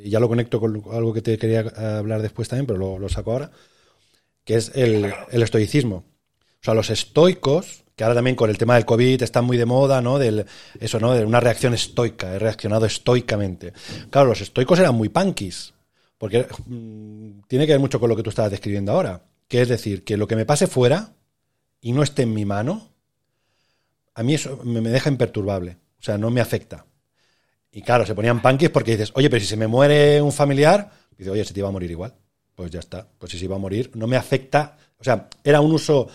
[0.05, 2.99] y ya lo conecto con algo que te quería eh, hablar después también, pero lo,
[2.99, 3.49] lo saco ahora,
[4.43, 5.95] que es el, el estoicismo.
[5.95, 9.65] O sea, los estoicos, que ahora también con el tema del COVID están muy de
[9.65, 10.19] moda, ¿no?
[10.19, 10.45] Del,
[10.79, 11.13] eso, ¿no?
[11.13, 13.73] De una reacción estoica, he reaccionado estoicamente.
[14.11, 15.73] Claro, los estoicos eran muy punkis,
[16.19, 19.69] porque mm, tiene que ver mucho con lo que tú estabas describiendo ahora, que es
[19.69, 21.15] decir, que lo que me pase fuera
[21.81, 22.91] y no esté en mi mano,
[24.13, 26.85] a mí eso me, me deja imperturbable, o sea, no me afecta.
[27.75, 30.89] Y claro, se ponían punkis porque dices, oye, pero si se me muere un familiar,
[31.17, 32.15] dice, oye, se te iba a morir igual.
[32.55, 34.77] Pues ya está, pues si se iba a morir, no me afecta.
[34.97, 36.07] O sea, era un uso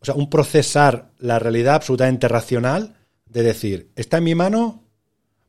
[0.00, 4.84] o sea, un procesar la realidad absolutamente racional de decir, está en mi mano,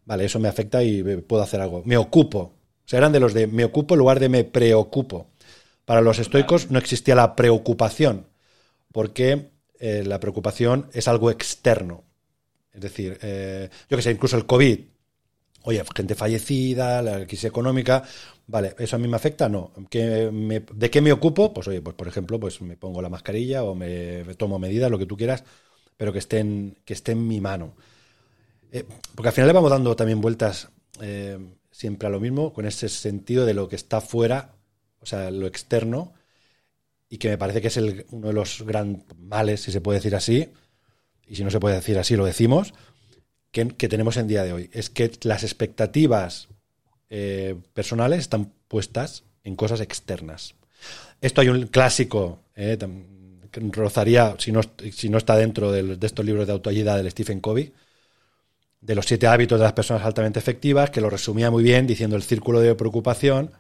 [0.03, 1.81] vale, eso me afecta y puedo hacer algo.
[1.85, 2.39] Me ocupo.
[2.39, 5.27] O sea, eran de los de me ocupo en lugar de me preocupo.
[5.85, 8.27] Para los estoicos no existía la preocupación,
[8.91, 12.03] porque eh, la preocupación es algo externo.
[12.73, 14.79] Es decir, eh, yo que sé, incluso el COVID.
[15.63, 18.03] Oye, gente fallecida, la crisis económica,
[18.47, 19.47] vale, ¿eso a mí me afecta?
[19.47, 19.71] No.
[19.91, 21.53] ¿De qué me ocupo?
[21.53, 24.97] Pues oye, pues por ejemplo, pues me pongo la mascarilla o me, tomo medidas, lo
[24.97, 25.43] que tú quieras,
[25.97, 27.75] pero que esté en, que esté en mi mano.
[28.71, 30.69] Eh, porque al final le vamos dando también vueltas
[31.71, 34.55] siempre a lo mismo, con ese sentido de lo que está fuera,
[34.99, 36.13] o sea, lo externo,
[37.09, 39.97] y que me parece que es el, uno de los grandes males, si se puede
[39.99, 40.49] decir así,
[41.25, 42.73] y si no se puede decir así, lo decimos,
[43.51, 44.69] que, tenemos en día de hoy.
[44.73, 46.47] Es que las expectativas
[47.09, 50.55] eh, personales están puestas en cosas externas.
[51.19, 52.77] Esto hay un clásico, eh,
[53.51, 54.61] que rozaría, si no,
[54.91, 57.73] si no está dentro de, de estos libros de autoayuda del Stephen Covey,
[58.79, 62.15] de los siete hábitos de las personas altamente efectivas, que lo resumía muy bien diciendo
[62.15, 63.51] el círculo de preocupación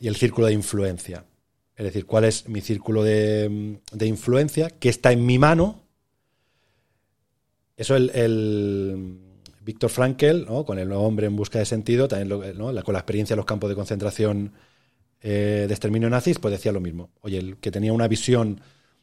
[0.00, 1.24] y el círculo de influencia.
[1.78, 5.84] Es decir, cuál es mi círculo de, influencia, que está en mi mano.
[7.78, 9.18] Eso el, el
[9.60, 12.28] Víctor Frankel, con el hombre en busca de sentido, también
[12.82, 14.52] con la experiencia de los campos de concentración
[15.20, 17.10] eh, de exterminio nazis, pues decía lo mismo.
[17.20, 18.60] Oye, el que tenía una visión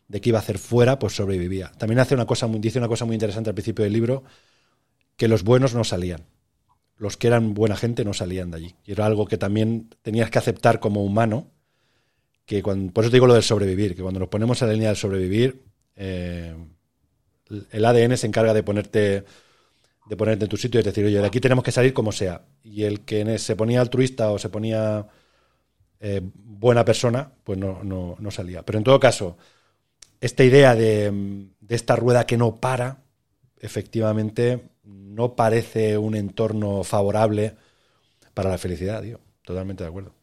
[0.10, 1.72] de qué iba a hacer fuera, pues sobrevivía.
[1.78, 4.24] También hace una cosa, dice una cosa muy interesante al principio del libro,
[5.16, 6.26] que los buenos no salían.
[6.98, 8.76] Los que eran buena gente no salían de allí.
[8.84, 11.48] Y era algo que también tenías que aceptar como humano,
[12.46, 14.74] que cuando, por eso te digo lo del sobrevivir, que cuando nos ponemos a la
[14.74, 15.64] línea del sobrevivir,
[15.96, 16.56] eh,
[17.72, 19.26] el ADN se encarga de ponerte
[20.06, 22.44] de ponerte en tu sitio y decir, oye, de aquí tenemos que salir como sea.
[22.64, 25.08] Y el que se ponía altruista o se ponía
[26.00, 28.64] eh, buena persona, pues no, no, no, salía.
[28.64, 29.38] Pero en todo caso,
[30.22, 31.12] esta idea de,
[31.60, 33.04] de esta rueda que no para,
[33.60, 37.56] efectivamente, no parece un entorno favorable
[38.34, 39.20] para la felicidad, tío.
[39.44, 40.15] Totalmente de acuerdo.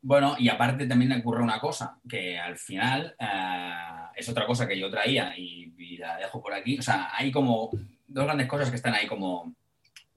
[0.00, 3.72] Bueno, y aparte también ocurre una cosa, que al final eh,
[4.14, 5.66] es otra cosa que yo traía y,
[5.98, 6.78] la dejo por aquí.
[6.78, 7.70] O sea, hay como
[8.06, 9.52] dos grandes cosas que están ahí como,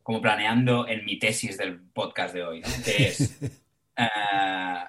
[0.04, 3.42] como planeando en mi tesis del podcast de hoy, que es
[3.98, 4.08] eh,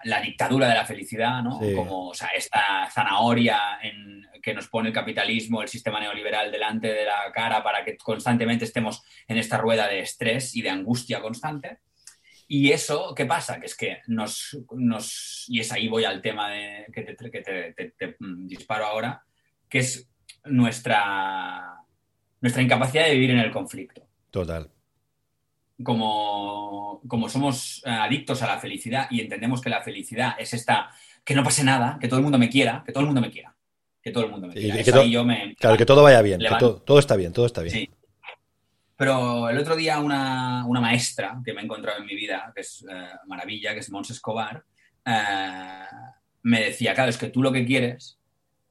[0.05, 1.59] la dictadura de la felicidad, ¿no?
[1.75, 6.93] Como o sea, esta zanahoria en, que nos pone el capitalismo, el sistema neoliberal delante
[6.93, 11.21] de la cara para que constantemente estemos en esta rueda de estrés y de angustia
[11.21, 11.79] constante.
[12.55, 13.59] Y eso, ¿qué pasa?
[13.59, 17.41] Que es que nos, nos y es ahí voy al tema de, que, te, que
[17.41, 19.25] te, disparo ahora,
[19.71, 20.07] que es
[20.45, 21.79] nuestra,
[22.43, 24.07] nuestra incapacidad de vivir en el conflicto.
[24.31, 24.69] Total.
[25.83, 30.91] Como, como somos eh, adictos a la felicidad y entendemos que la felicidad es esta,
[31.25, 33.31] que no pase nada, que todo el mundo me quiera, que todo el mundo me
[33.31, 33.57] quiera,
[34.03, 34.85] que todo el mundo me quiera.
[34.85, 37.63] que, yo me, claro, que todo vaya bien, que todo, todo, está bien, todo está
[37.63, 37.75] bien.
[37.75, 37.91] Sí.
[39.03, 42.87] Pero el otro día una, maestra que me he encontrado en mi vida, que es
[42.89, 44.63] eh, maravilla, que es Mons Escobar,
[45.05, 45.85] eh,
[46.43, 48.21] me decía, claro, es que tú lo que quieres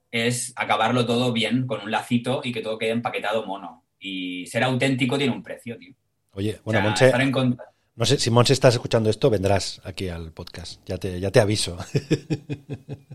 [0.10, 3.84] es acabarlo todo bien con un lacito y que todo quede empaquetado mono.
[4.00, 5.94] Y ser auténtico tiene un precio, tío.
[6.32, 6.82] Oye, bueno,
[7.94, 10.82] no sé, si Monse estás escuchando esto, vendrás aquí al podcast.
[10.86, 11.78] Ya te, ya te aviso.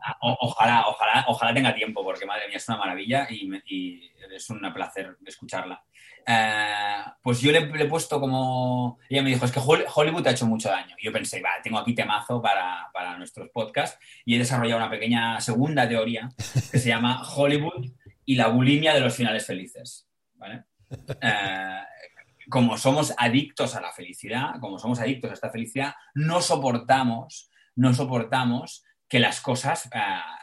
[0.09, 4.49] Ah, ojalá, ojalá, ojalá tenga tiempo, porque madre mía, es una maravilla y, y es
[4.51, 5.83] un placer escucharla.
[6.27, 8.99] Eh, pues yo le, he puesto como.
[9.09, 10.97] Ella me dijo, es que Hollywood ha hecho mucho daño.
[10.99, 13.99] Y yo pensé, va, tengo aquí temazo para, para nuestros podcasts.
[14.25, 17.87] Y he desarrollado una pequeña segunda teoría que se llama Hollywood
[18.25, 20.09] y la bulimia de los finales felices.
[21.21, 21.81] Eh,
[22.49, 27.95] como somos adictos a la felicidad, como somos adictos a esta felicidad, no soportamos, no
[27.95, 29.99] soportamos que las cosas eh,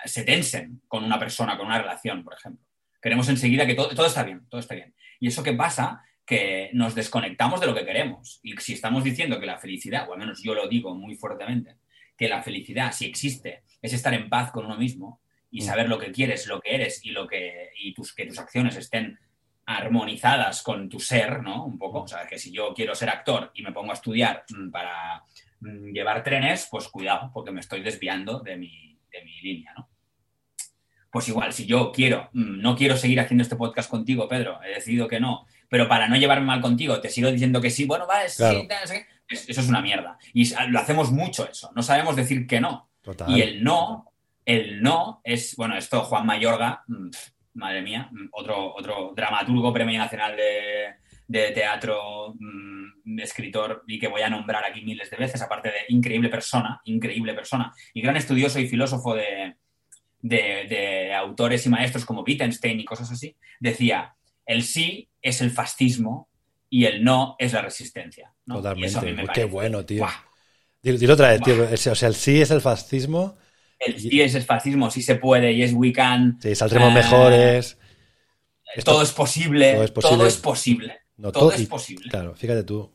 [0.06, 2.65] se tensen con una persona, con una relación, por ejemplo.
[3.03, 4.95] Queremos enseguida que todo, todo está bien, todo está bien.
[5.19, 6.05] ¿Y eso qué pasa?
[6.25, 8.39] Que nos desconectamos de lo que queremos.
[8.43, 11.75] Y si estamos diciendo que la felicidad, o al menos yo lo digo muy fuertemente,
[12.17, 15.19] que la felicidad, si existe, es estar en paz con uno mismo
[15.51, 15.65] y mm.
[15.65, 18.77] saber lo que quieres, lo que eres y, lo que, y tus, que tus acciones
[18.77, 19.19] estén
[19.65, 21.65] armonizadas con tu ser, ¿no?
[21.65, 22.03] Un poco.
[22.03, 25.25] O sea, que si yo quiero ser actor y me pongo a estudiar mm, para
[25.59, 29.89] mm, llevar trenes, pues cuidado, porque me estoy desviando de mi, de mi línea, ¿no?
[31.13, 34.73] Pues igual, si yo quiero, mm, no quiero seguir haciendo este podcast contigo, Pedro, he
[34.73, 38.08] decidido que no, pero para no llevarme mal contigo, te sigo diciendo que sí, bueno,
[38.08, 38.67] vale, sí,
[39.30, 40.17] eso es una mierda.
[40.34, 42.89] Y lo hacemos mucho eso, no sabemos decir que no.
[43.28, 44.12] Y el no,
[44.43, 47.10] el no es, bueno, esto Juan Mayorga, mm,
[47.54, 50.95] madre mía, mm, otro, otro dramaturgo premio nacional de,
[51.28, 52.34] de teatro,
[53.19, 57.36] escritor y que voy a nombrar aquí miles de veces, aparte de increíble persona, increíble
[57.36, 59.58] persona y gran estudioso y filósofo de,
[60.23, 66.29] de, autores y maestros como Wittgenstein y cosas así, decía, el sí es el fascismo
[66.69, 68.33] y el no es la resistencia.
[68.47, 69.15] Totalmente.
[69.33, 70.07] Qué bueno, tío.
[70.81, 71.91] Dilo, otra vez, tío.
[71.91, 73.38] O sea, el sí es el fascismo.
[73.79, 76.39] El sí es el fascismo, sí se puede y es we can.
[76.41, 77.77] Sí, saldremos eh, mejores.
[78.83, 79.73] todo es posible.
[79.73, 80.17] Todo es posible.
[80.17, 80.99] Todo es posible.
[81.33, 82.09] todo, es posible.
[82.09, 82.91] Claro, fíjate tú,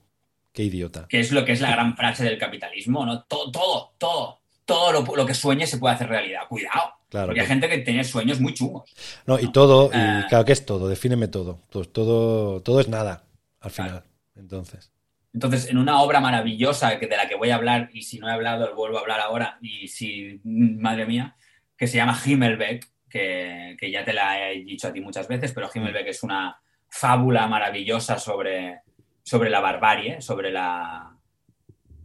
[0.52, 1.06] qué idiota.
[1.08, 3.22] Que es lo que es la gran frase del capitalismo, ¿no?
[3.24, 6.42] Todo, todo, todo, todo lo, lo que sueñes se puede hacer realidad.
[6.48, 6.97] Cuidado.
[7.08, 8.94] Claro, Porque hay gente que tiene sueños muy chungos.
[9.26, 10.88] No, y todo, y eh, claro, ¿qué es todo?
[10.88, 11.58] Defíneme todo.
[11.70, 13.24] Pues todo, todo es nada,
[13.60, 14.04] al final.
[14.36, 14.92] Entonces.
[15.32, 18.32] Entonces, en una obra maravillosa de la que voy a hablar, y si no he
[18.32, 21.36] hablado, vuelvo a hablar ahora, y si, madre mía,
[21.76, 25.52] que se llama Himmelbeck, que, que ya te la he dicho a ti muchas veces,
[25.52, 28.80] pero Himmelbeck es una fábula maravillosa sobre,
[29.22, 31.16] sobre la barbarie, sobre la,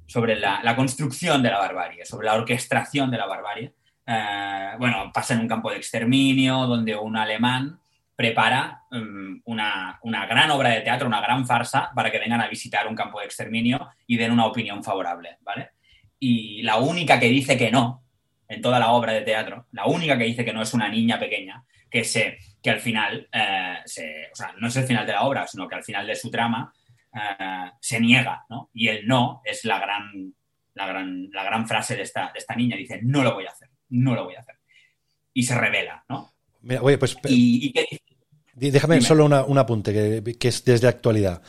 [0.06, 3.74] sobre la, la, construcción de la barbarie, sobre la orquestación de la barbarie.
[4.06, 7.80] Eh, bueno, pasa en un campo de exterminio donde un alemán
[8.16, 12.88] prepara um, una, gran obra de teatro, una gran farsa para que vengan a visitar
[12.88, 15.72] un campo de exterminio y den una opinión favorable, ¿vale?
[16.20, 18.04] Y la única que dice que no
[18.48, 21.20] en toda la obra de teatro, la única que dice que no es una niña
[21.20, 23.78] pequeña, que sé que al final, eh,
[24.32, 26.30] o sea, no es el final de la obra, sino que al final de su
[26.30, 26.72] trama
[27.14, 28.70] eh, se niega, ¿no?
[28.74, 30.34] Y el no es la gran,
[30.76, 33.52] la gran, la gran frase de esta, de esta niña, dice, no lo voy a
[33.52, 34.56] hacer no lo voy a hacer.
[35.34, 36.34] Y se revela, ¿no?
[36.62, 37.16] Mira, oye, pues.
[37.26, 37.74] ¿Y,
[38.56, 39.94] Déjame solo un apunte,
[40.38, 41.42] que, es desde actualidad.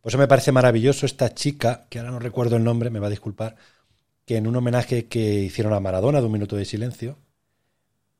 [0.00, 3.08] Pues eso me parece maravilloso esta chica, que ahora no recuerdo el nombre, me va
[3.08, 3.56] a disculpar,
[4.24, 7.18] que en un homenaje que hicieron a Maradona de un minuto de silencio,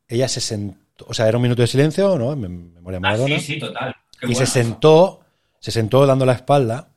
[0.08, 2.32] ella se sentó, o sea, era un minuto de silencio, ¿no?
[2.32, 3.38] En memoria de ah, Maradona.
[3.38, 3.94] sí, sí, total.
[4.22, 5.20] y se sentó,
[5.60, 6.88] se sentó dando la espalda.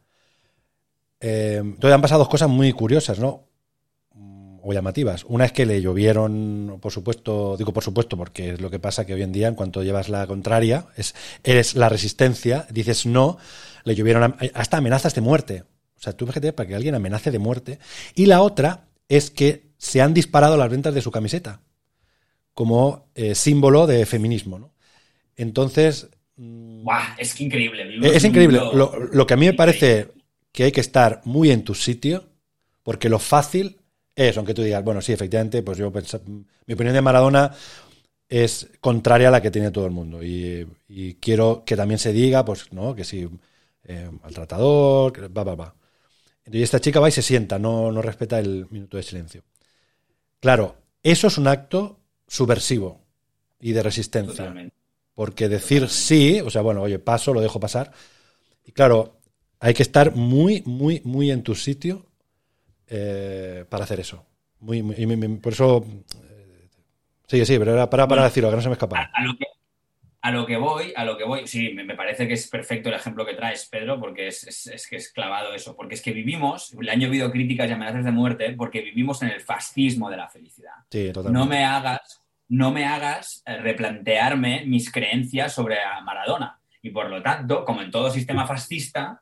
[1.19, 3.48] Eh, entonces han pasado dos cosas muy curiosas, ¿no?
[4.63, 5.25] O llamativas.
[5.27, 9.05] Una es que le llovieron, por supuesto, digo por supuesto, porque es lo que pasa
[9.05, 13.37] que hoy en día, en cuanto llevas la contraria, es, eres la resistencia, dices no,
[13.83, 15.63] le llovieron hasta amenazas de muerte.
[15.97, 17.79] O sea, tú fíjate para que alguien amenace de muerte.
[18.15, 21.61] Y la otra es que se han disparado las ventas de su camiseta
[22.53, 24.59] como eh, símbolo de feminismo.
[24.59, 24.73] ¿no?
[25.35, 26.09] Entonces.
[26.35, 26.85] Mm,
[27.17, 27.99] es que increíble.
[28.15, 28.59] Es, increíble.
[28.73, 30.11] Lo, lo que a mí me parece
[30.51, 32.27] que hay que estar muy en tu sitio,
[32.83, 33.79] porque lo fácil
[34.27, 35.91] eso, aunque tú digas, bueno, sí, efectivamente, pues yo
[36.65, 37.53] mi opinión de Maradona
[38.27, 40.21] es contraria a la que tiene todo el mundo.
[40.21, 40.67] Y,
[41.21, 42.93] quiero que también se diga, pues, ¿no?
[42.93, 43.29] Que sí,
[43.85, 45.75] eh, maltratador, va, va, va.
[46.51, 49.43] Y esta chica va y se sienta, no, no respeta el minuto de silencio.
[50.41, 53.01] Claro, eso es un acto subversivo
[53.59, 54.53] y de resistencia.
[55.13, 57.93] Porque decir sí, o sea, bueno, oye, paso, lo dejo pasar.
[58.65, 59.19] Y claro,
[59.61, 62.08] hay que estar muy, muy, muy en tu sitio
[62.89, 64.25] eh, para hacer eso.
[64.59, 64.81] Muy,
[65.41, 65.85] por eso.
[67.27, 69.09] sí, sí, pero era para, para decirlo, que no se me escapa.
[69.13, 69.45] A, lo que,
[70.21, 72.95] a lo que voy, a lo que voy, sí, me, parece que es perfecto el
[72.95, 75.75] ejemplo que traes, Pedro, porque es, es, que es clavado eso.
[75.75, 79.29] Porque es que vivimos, le han llovido críticas y amenazas de muerte, porque vivimos en
[79.29, 80.73] el fascismo de la felicidad.
[80.89, 86.59] Sí, no me hagas, no me hagas eh, replantearme mis creencias sobre Maradona.
[86.81, 89.21] Y por lo tanto, como en todo sistema fascista,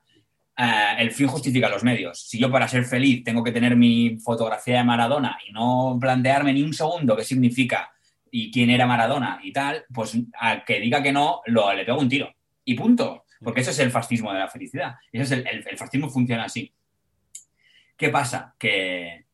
[0.58, 2.20] eh, el fin justifica los medios.
[2.28, 6.52] Si yo para ser feliz tengo que tener mi fotografía de Maradona y no plantearme
[6.52, 7.92] ni un segundo qué significa
[8.32, 12.00] y quién era Maradona y tal, pues a que diga que no, lo, le pego
[12.00, 12.34] un tiro.
[12.66, 13.24] Y punto.
[13.40, 14.96] Porque eso es el fascismo de la felicidad.
[15.12, 16.74] Eso es el, fascismo funciona así.
[17.96, 18.56] ¿Qué pasa?
[18.58, 19.26] Que,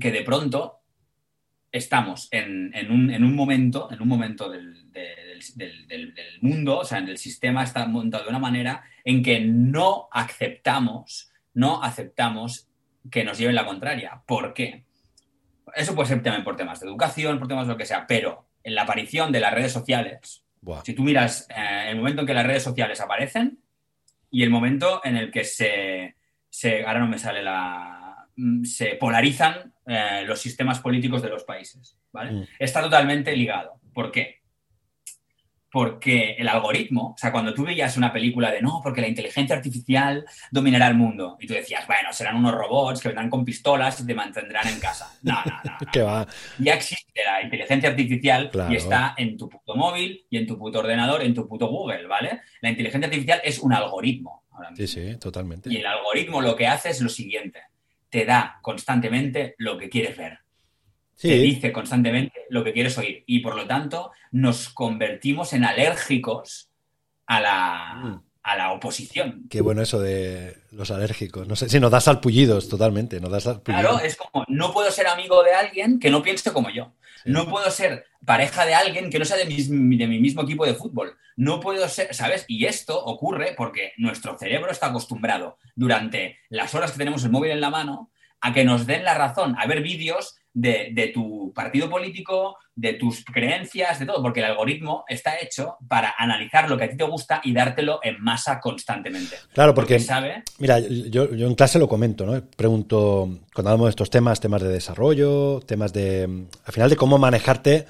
[0.00, 0.82] que de pronto
[1.72, 4.81] estamos en, un, momento, en un momento del,
[6.40, 11.30] mundo, o sea, en el sistema está montado de una manera en que no aceptamos,
[11.54, 12.68] no aceptamos
[13.10, 14.22] que nos lleven la contraria.
[14.26, 14.84] ¿Por qué?
[15.74, 18.48] Eso puede ser también por temas de educación, por temas de lo que sea, pero
[18.62, 20.44] en la aparición de las redes sociales,
[20.84, 23.58] si tú miras eh, el momento en que las redes sociales aparecen
[24.30, 26.16] y el momento en el que se,
[26.48, 31.44] se ahora no me sale la, mm, se polarizan eh, los sistemas políticos de los
[31.44, 32.32] países, ¿vale?
[32.32, 32.46] Mm.
[32.58, 33.80] Está totalmente ligado.
[33.92, 34.41] ¿Por qué?
[35.72, 39.56] Porque el algoritmo, o sea, cuando tú veías una película de no, porque la inteligencia
[39.56, 43.98] artificial dominará el mundo, y tú decías, bueno, serán unos robots que vendrán con pistolas
[43.98, 45.16] y te mantendrán en casa.
[45.22, 46.04] No, no, no.
[46.06, 46.26] va?
[46.58, 50.80] Ya existe la inteligencia artificial y está en tu puto móvil y en tu puto
[50.80, 52.42] ordenador, en tu puto Google, ¿vale?
[52.60, 54.44] La inteligencia artificial es un algoritmo.
[54.76, 55.72] Sí, sí, totalmente.
[55.72, 57.62] Y el algoritmo lo que hace es lo siguiente,
[58.10, 60.41] te da constantemente lo que quieres ver
[61.22, 63.22] te dice constantemente lo que quieres oír.
[63.26, 66.68] Y por lo tanto, nos convertimos en alérgicos
[67.26, 68.22] a la, mm.
[68.42, 69.44] a la oposición.
[69.48, 71.46] Qué bueno eso de los alérgicos.
[71.46, 73.20] No sé si nos das salpullidos totalmente.
[73.20, 76.70] Nos das Claro, es como, no puedo ser amigo de alguien que no piense como
[76.70, 76.92] yo.
[77.24, 80.66] No puedo ser pareja de alguien que no sea de mi, de mi mismo equipo
[80.66, 81.16] de fútbol.
[81.36, 82.44] No puedo ser, ¿sabes?
[82.48, 87.52] Y esto ocurre porque nuestro cerebro está acostumbrado durante las horas que tenemos el móvil
[87.52, 88.10] en la mano
[88.40, 93.24] a que nos den la razón, a ver vídeos de, tu partido político, de tus
[93.24, 97.04] creencias, de todo, porque el algoritmo está hecho para analizar lo que a ti te
[97.04, 99.36] gusta y dártelo en masa constantemente.
[99.52, 100.00] Claro, porque,
[100.58, 102.40] mira, yo, en clase lo comento, ¿no?
[102.44, 107.18] Pregunto, cuando hablamos de estos temas, temas de desarrollo, temas de, al final, de cómo
[107.18, 107.86] manejarte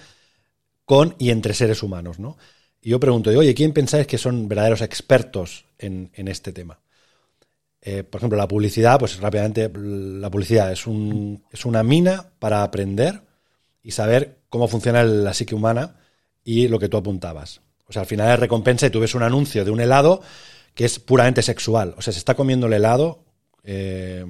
[0.85, 2.37] con y entre seres humanos, ¿no?
[2.81, 6.82] Y yo pregunto, oye, ¿quién pensáis que son verdaderos expertos en, en este tema?
[7.85, 12.63] Eh, por ejemplo, la publicidad, pues rápidamente, la publicidad es, un, es una mina para
[12.63, 13.23] aprender
[13.83, 15.97] y saber cómo funciona la psique humana
[16.45, 17.61] y lo que tú apuntabas.
[17.89, 20.23] O sea, al final es recompensa y tú ves un anuncio de un helado
[20.75, 21.95] que es puramente sexual.
[21.99, 23.25] O sea, se está comiendo el helado,
[23.65, 24.25] eh,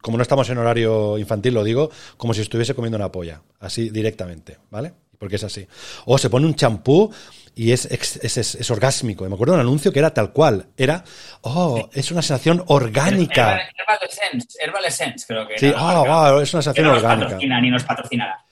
[0.00, 3.90] como no estamos en horario infantil, lo digo, como si estuviese comiendo una polla, así
[3.90, 4.94] directamente, ¿vale?
[5.18, 5.66] Porque es así.
[6.04, 7.10] O se pone un champú
[7.58, 9.26] y es, es, es, orgásmico.
[9.26, 10.66] Me acuerdo de un anuncio que era tal cual.
[10.76, 11.02] Era,
[11.40, 13.58] oh, es una sensación orgánica.
[14.60, 17.38] Herbal Essence, creo que Sí, oh, wow, es una sensación orgánica.
[17.38, 18.44] ni nos patrocinará.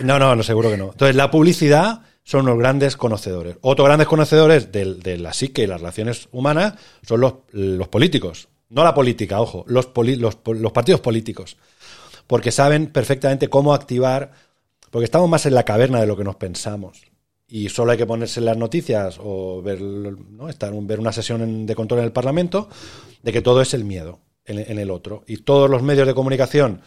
[0.00, 0.90] No, no, no, seguro que no.
[0.92, 3.56] Entonces, la publicidad son los grandes conocedores.
[3.62, 8.48] Otros grandes conocedores de, de la psique y las relaciones humanas son los, los políticos.
[8.68, 11.56] No la política, ojo, los, los, los partidos políticos.
[12.26, 14.32] Porque saben perfectamente cómo activar,
[14.90, 17.09] porque estamos más en la caverna de lo que nos pensamos
[17.50, 20.48] y solo hay que ponerse las noticias o ver, ¿no?
[20.48, 22.68] Estar, ver una sesión de control en el Parlamento
[23.22, 25.24] de que todo es el miedo en, el otro.
[25.26, 26.80] Y todos los medios de comunicación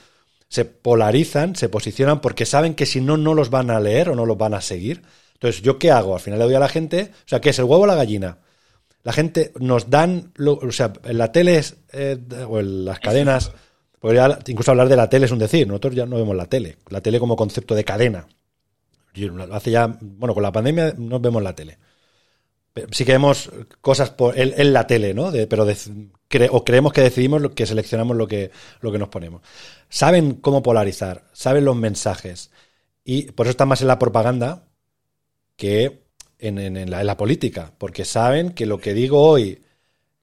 [0.47, 4.15] se polarizan, se posicionan porque saben que si no, no los van a leer o
[4.15, 5.03] no los van a seguir.
[5.33, 6.15] Entonces, ¿yo qué hago?
[6.15, 7.95] Al final le doy a la gente, o sea, ¿qué es el huevo o la
[7.95, 8.39] gallina?
[9.03, 11.61] La gente nos dan, o sea, en la tele
[11.91, 13.51] eh, o en las cadenas,
[13.99, 16.77] podría incluso hablar de la tele es un decir, nosotros ya no vemos la tele,
[16.89, 18.27] la tele como concepto de cadena.
[19.51, 21.77] Hace ya, bueno, con la pandemia no vemos la tele.
[22.91, 23.51] Sí que vemos
[23.81, 25.31] cosas por, en, la tele, ¿no?
[25.47, 25.67] pero
[26.49, 28.49] o creemos que decidimos lo que seleccionamos lo que,
[28.81, 29.43] lo que nos ponemos.
[29.89, 32.49] Saben cómo polarizar, saben los mensajes.
[33.03, 34.65] Y por eso están más en la propaganda
[35.55, 36.03] que
[36.39, 37.73] en, la, política.
[37.77, 39.63] Porque saben que lo que digo hoy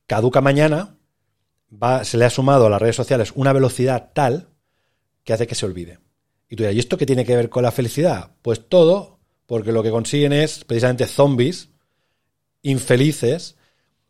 [0.07, 0.97] caduca mañana,
[1.71, 4.49] va, se le ha sumado a las redes sociales una velocidad tal
[5.25, 5.99] que hace que se olvide.
[6.51, 8.33] Y tú ¿y esto qué tiene que ver con la felicidad?
[8.43, 11.69] Pues todo, porque lo que consiguen es precisamente zombies
[12.63, 13.57] infelices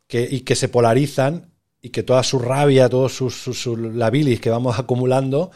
[0.06, 4.40] que, y que se polarizan y que toda su rabia, toda su, su, la bilis
[4.40, 5.50] que vamos acumulando,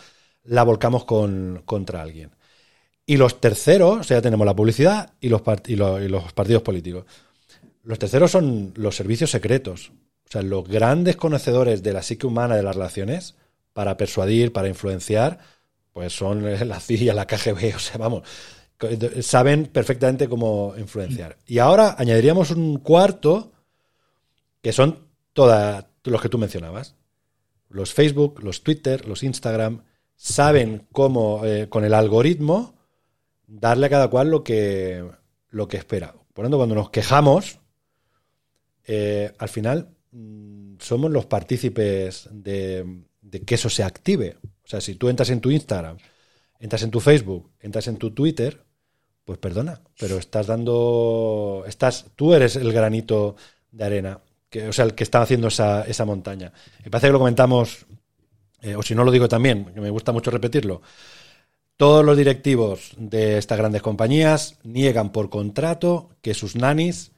[0.45, 2.33] la volcamos con, contra alguien.
[3.07, 7.07] Y los terceros, o sea, tenemos la publicidad y los, y los partidos políticos.
[7.83, 9.91] Los terceros son los servicios secretos.
[10.27, 13.37] O sea, los grandes conocedores de la psique humana de las relaciones
[13.73, 15.39] para persuadir, para influenciar,
[15.95, 18.25] pues son la CIA, la KGB, o sea, vamos,
[19.23, 21.39] saben perfectamente cómo influenciar.
[21.47, 23.53] Y ahora añadiríamos un cuarto,
[24.61, 26.97] que son todos los que tú mencionabas.
[27.71, 29.85] Los Facebook, los Twitter, los Instagram,
[30.17, 32.75] saben cómo, eh, con el algoritmo,
[33.47, 35.09] darle a cada cual lo que,
[35.51, 36.15] lo que espera.
[36.33, 37.61] Por tanto, cuando nos quejamos,
[38.87, 43.05] eh, al final mm, somos los partícipes de
[43.47, 44.37] que eso se active.
[44.65, 45.99] O sea, si tú entras en tu Instagram,
[46.59, 48.65] entras en tu Facebook, entras en tu Twitter,
[49.25, 53.37] pues perdona, pero estás dando, estás, tú eres el granito
[53.71, 56.53] de arena, que, o sea, el que está haciendo esa, esa montaña.
[56.85, 57.87] Me parece que lo comentamos,
[58.63, 60.83] eh, o si no lo digo también, que me gusta mucho repetirlo.
[61.77, 67.11] Todos los directivos de estas grandes compañías niegan por contrato que sus nanis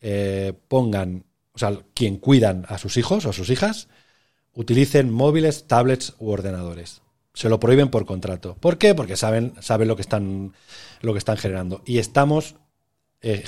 [0.00, 3.88] eh, pongan, o sea, quien cuidan a sus hijos o a sus hijas,
[4.58, 7.00] utilicen móviles, tablets u ordenadores.
[7.32, 8.56] Se lo prohíben por contrato.
[8.60, 8.92] ¿Por qué?
[8.92, 10.52] Porque saben, saben lo, que están,
[11.00, 11.80] lo que están generando.
[11.86, 12.56] Y estamos
[13.22, 13.44] eh,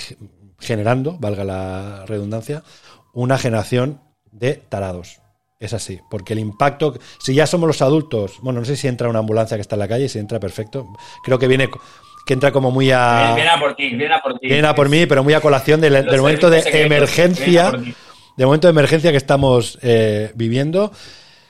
[0.57, 2.63] generando, valga la redundancia,
[3.13, 3.99] una generación
[4.31, 5.19] de tarados.
[5.59, 9.09] Es así, porque el impacto, si ya somos los adultos, bueno, no sé si entra
[9.09, 10.87] una ambulancia que está en la calle, si entra perfecto,
[11.25, 11.69] creo que viene,
[12.25, 13.33] que entra como muy a...
[13.35, 14.47] Viene a por ti, viene a por ti.
[14.47, 17.73] Viene a por mí, pero muy a colación del, del momento de emergencia
[18.41, 20.91] de momento de emergencia que estamos eh, viviendo.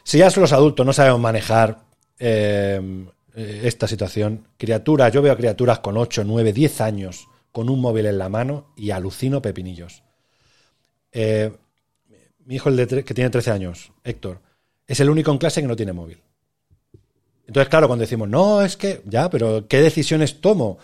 [0.04, 1.86] Si ya los adultos, no sabemos manejar
[2.20, 4.46] eh, esta situación.
[4.58, 8.74] Criaturas, yo veo criaturas con 8, 9, 10 años con un móvil en la mano
[8.76, 10.04] y alucino pepinillos.
[11.14, 11.54] Eh,
[12.40, 14.42] mi hijo, el de que tiene 13 años, Héctor,
[14.86, 16.22] es el único en clase que no tiene móvil.
[17.48, 20.78] Entonces, claro, cuando decimos, no, es que, ya, pero ¿qué decisiones tomo?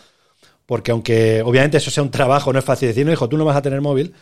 [0.65, 3.43] Porque aunque obviamente eso sea un trabajo, no es fácil decir, no, hijo, tú no
[3.43, 4.13] vas a tener móvil,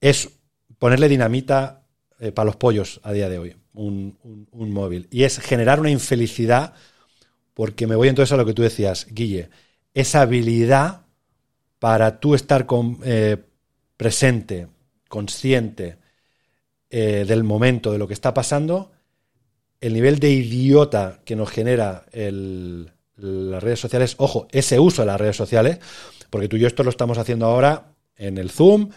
[0.00, 0.30] es
[0.78, 1.82] ponerle dinamita
[2.20, 4.16] eh, para los pollos a día de hoy, un,
[4.52, 5.08] móvil.
[5.10, 6.74] Y es generar una infelicidad
[7.54, 9.50] porque me voy entonces a lo que tú decías, Guille,
[9.94, 11.02] esa habilidad
[11.78, 13.36] para tú estar con, eh,
[13.96, 14.68] presente,
[15.08, 15.98] consciente
[16.90, 18.92] eh, del momento, de lo que está pasando,
[19.80, 25.20] el nivel de idiota que nos genera las redes sociales, ojo, ese uso de las
[25.20, 25.78] redes sociales,
[26.30, 28.90] porque tú y yo esto lo estamos haciendo ahora en el Zoom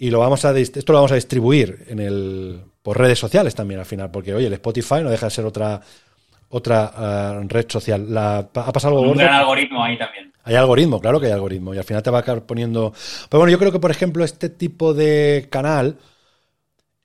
[0.00, 3.80] y lo vamos a esto lo vamos a distribuir en el por redes sociales también
[3.80, 5.80] al final, porque oye, el Spotify no deja de ser otra
[6.48, 8.12] otra eh, red social.
[8.12, 9.12] La, ha pasado algo.
[9.12, 10.32] Un algoritmo ahí también.
[10.42, 12.94] Hay algoritmo, claro que hay algoritmo y al final te va a acabar poniendo.
[13.28, 15.98] Pero bueno, yo creo que por ejemplo este tipo de canal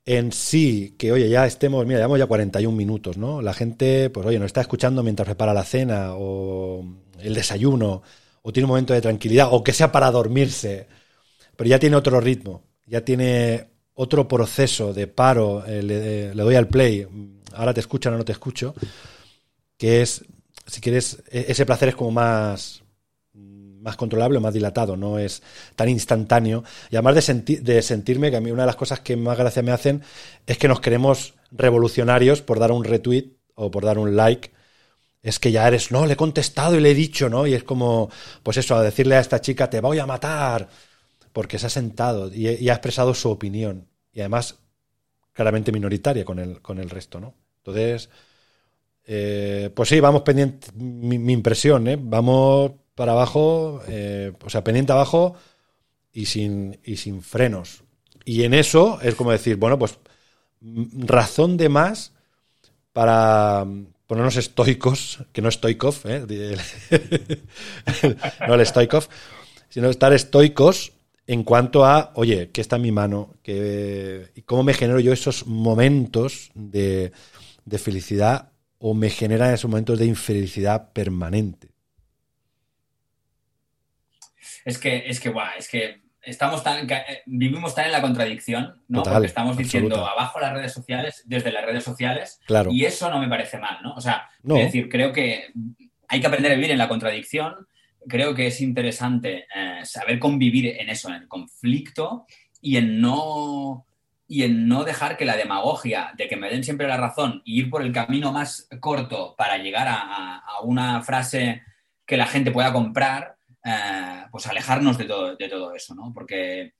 [0.06, 3.42] en sí, que oye, ya estemos, mira, llevamos ya 41 minutos, ¿no?
[3.42, 6.82] La gente, pues oye, nos está escuchando mientras prepara la cena o
[7.20, 8.02] el desayuno
[8.40, 10.88] o tiene un momento de tranquilidad o que sea para dormirse,
[11.56, 16.68] pero ya tiene otro ritmo, ya tiene otro proceso de paro, eh, le, doy al
[16.68, 17.06] play,
[17.54, 18.74] ahora te escuchan o no te escucho,
[19.76, 20.24] que es,
[20.66, 22.82] si quieres, e, ese placer es como más,
[23.32, 25.42] más controlable, más dilatado, no es
[25.76, 26.64] tan instantáneo.
[26.90, 29.62] Y además de, de sentirme, que a mí una de las cosas que más gracia
[29.62, 30.02] me hacen
[30.46, 34.50] es que nos queremos revolucionarios por dar un retweet o por dar un like.
[35.22, 37.46] Es que ya eres, no, le he contestado y le he dicho, ¿no?
[37.46, 38.10] Y es como,
[38.42, 40.68] pues eso, a decirle a esta chica, te voy a matar,
[41.36, 43.88] porque se ha sentado y, ha expresado su opinión.
[44.10, 44.56] Y además,
[45.34, 47.34] claramente minoritaria con el, con el resto, ¿no?
[47.58, 48.08] Entonces,
[49.04, 51.98] eh, pues sí, vamos pendiente, mi, impresión, ¿eh?
[52.00, 55.34] Vamos para abajo, eh, o sea, pendiente abajo
[56.10, 57.84] y sin, y sin frenos.
[58.24, 59.98] Y en eso es como decir, bueno, pues
[60.60, 62.14] mm, razón de más
[62.94, 63.66] para
[64.06, 66.56] ponernos estoicos, que no Stoikov, ¿eh?
[68.48, 69.06] no el Stoikov,
[69.68, 70.95] sino estar estoicos
[71.26, 73.34] en cuanto a, oye, ¿qué está en mi mano?
[73.42, 77.12] ¿Qué, ¿Cómo me genero yo esos momentos de,
[77.64, 81.68] de felicidad o me generan esos momentos de infelicidad permanente?
[84.64, 88.82] Es que, es que, guau, es que estamos tan, eh, vivimos tan en la contradicción,
[88.88, 89.02] ¿no?
[89.02, 92.70] Porque estamos diciendo abajo las redes sociales, desde las redes sociales, claro.
[92.72, 93.94] y eso no me parece mal, ¿no?
[93.94, 95.52] O sea, es decir, creo que
[96.08, 97.66] hay que aprender a vivir en la contradicción.
[98.08, 102.26] Creo que es interesante eh, saber convivir en eso, en el conflicto
[102.60, 103.84] y en no
[104.28, 107.60] y en no dejar que la demagogia de que me den siempre la razón y
[107.60, 111.62] ir por el camino más corto para llegar a una frase
[112.06, 116.12] que la gente pueda comprar, eh, pues alejarnos de todo, de todo eso, ¿no?
[116.14, 116.74] Porque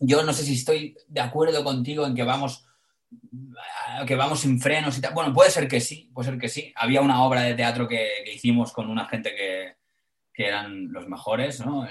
[0.00, 2.66] yo no sé si estoy de acuerdo contigo en que vamos
[3.10, 5.14] eh, que vamos sin frenos y tal.
[5.14, 6.72] Bueno, puede ser que sí, puede ser que sí.
[6.76, 9.76] Había una obra de teatro que, hicimos con una gente que,
[10.36, 11.86] eran los mejores, ¿no?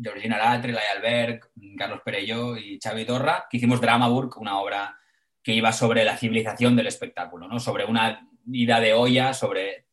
[0.00, 4.96] Georgina Latre, Laia Alberg, Carlos Perello y Xavi Torra, que hicimos Dramaburg, una obra
[5.42, 7.60] que iba sobre la civilización del espectáculo, ¿no?
[7.60, 9.86] Sobre una ida de olla, sobre,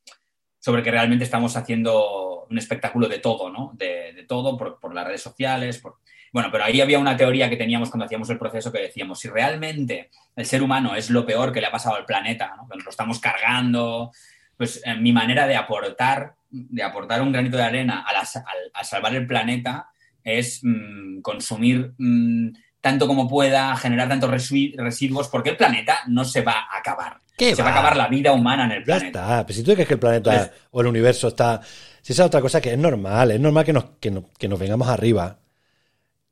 [0.59, 3.71] sobre que realmente estamos haciendo un espectáculo de todo, ¿no?
[3.73, 5.79] De, todo por, las redes sociales.
[5.79, 5.97] Por...
[6.31, 9.27] Bueno, pero ahí había una teoría que teníamos cuando hacíamos el proceso que decíamos, si
[9.27, 12.67] realmente el ser humano es lo peor que le ha pasado al planeta, ¿no?
[12.67, 14.11] que nos lo estamos cargando,
[14.55, 19.25] pues eh, mi manera de aportar, de aportar un granito de arena a, salvar el
[19.25, 19.89] planeta
[20.23, 22.49] es mm, consumir mm,
[22.79, 27.17] tanto como pueda, generar tantos residuos, porque el planeta no se va a acabar.
[27.37, 27.69] Se va?
[27.69, 29.19] a acabar la vida humana en el planeta.
[29.19, 29.45] Ya está.
[29.47, 31.61] Pero si tú crees que el planeta pues o el universo está
[32.01, 34.87] si esa es otra cosa que es normal, es normal que nos, que, nos vengamos
[34.87, 35.39] arriba.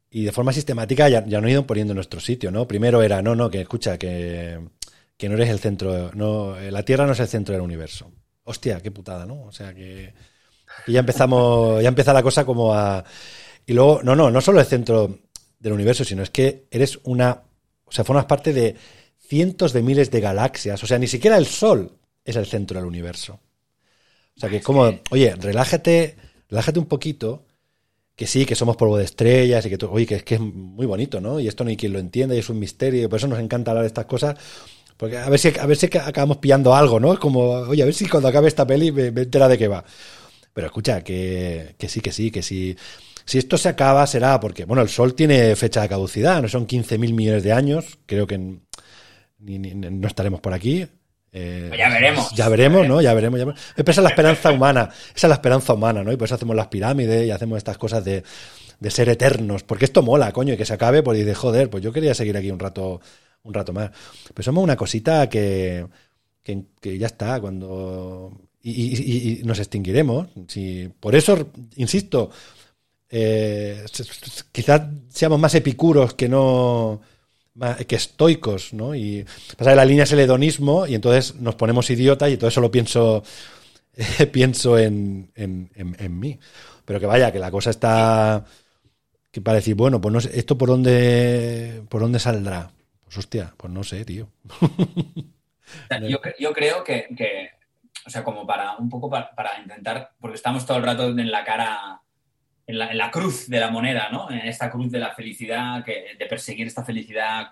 [0.09, 2.67] Y de forma sistemática ya, ya nos han ido poniendo en nuestro sitio, ¿no?
[2.67, 4.59] Primero era, no, no, que escucha, que,
[5.15, 8.11] que no eres el centro, no, la Tierra no es el centro del universo.
[8.49, 9.43] Hostia, qué putada, ¿no?
[9.43, 10.11] O sea que,
[10.87, 13.05] ya empezamos, ya empieza la cosa como a...
[13.67, 15.19] Y luego, no, no, no solo el centro
[15.59, 17.43] del universo, sino es que eres una,
[17.85, 18.75] o sea, formas parte de
[19.19, 21.91] cientos de miles de galaxias, o sea, ni siquiera el Sol
[22.25, 23.39] es el centro del universo.
[24.35, 26.15] O sea, que como, oye, relájate,
[26.49, 27.45] relájate un poquito,
[28.15, 31.21] que sí, que somos polvo de estrellas y que, oye, que, que es muy bonito,
[31.21, 31.39] ¿no?
[31.39, 33.37] Y esto no hay quien lo entienda y es un misterio, y por eso nos
[33.37, 34.39] encanta hablar de estas cosas,
[34.99, 37.17] porque a ver si, a ver si acabamos pillando algo, ¿no?
[37.17, 39.81] Como, oye, a ver si cuando acabe esta peli me, entera de qué va.
[40.51, 42.75] Pero escucha, que, que sí, que sí, que sí.
[43.23, 46.67] Si esto se acaba será porque, bueno, el Sol tiene fecha de caducidad, no son
[46.67, 50.85] 15.000 millones de años, creo que no estaremos por aquí,
[51.31, 52.31] eh, pues ya veremos.
[52.35, 53.01] Ya veremos, ¿no?
[53.01, 53.73] Ya veremos, ya veremos.
[53.77, 54.89] Esa es la esperanza humana.
[55.15, 56.11] Esa es la esperanza humana, ¿no?
[56.11, 58.21] Y por eso hacemos las pirámides y hacemos estas cosas de,
[58.79, 59.63] de ser eternos.
[59.63, 62.35] Porque esto mola, coño, y que se acabe, pues de joder, pues yo quería seguir
[62.35, 62.99] aquí un rato,
[63.43, 63.91] un rato más.
[64.33, 65.85] Pero somos una cosita que,
[66.43, 68.31] que, ya está, cuando.
[68.61, 70.27] Y, nos extinguiremos.
[70.47, 72.29] Si, por eso, insisto,
[73.09, 73.85] eh,
[74.51, 77.01] quizás seamos más epicuros que no
[77.87, 78.95] que estoicos, ¿no?
[78.95, 79.25] Y
[79.57, 82.71] pasa la línea es el hedonismo y entonces nos ponemos idiota y todo eso lo
[82.71, 83.23] pienso
[84.31, 86.39] pienso en, en, en, mí.
[86.85, 88.45] Pero que vaya, que la cosa está
[89.31, 92.71] que para decir, bueno, pues no sé, ¿esto por dónde, por dónde saldrá?
[93.09, 94.29] Pues hostia, pues no sé, tío.
[96.07, 97.49] yo, yo, creo que,
[98.05, 101.43] o sea, como para un poco para, intentar, porque estamos todo el rato en la
[101.43, 102.01] cara,
[102.67, 104.29] en la, en la, cruz de la moneda, ¿no?
[104.29, 107.47] En esta cruz de la felicidad, que, de perseguir esta felicidad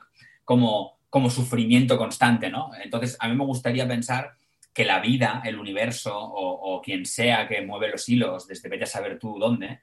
[0.46, 2.70] como, como sufrimiento constante, ¿no?
[2.80, 4.36] Entonces, a mí me gustaría pensar
[4.72, 8.88] que la vida, el universo o, quien sea que mueve los hilos, desde vete a
[8.88, 9.80] saber tú dónde,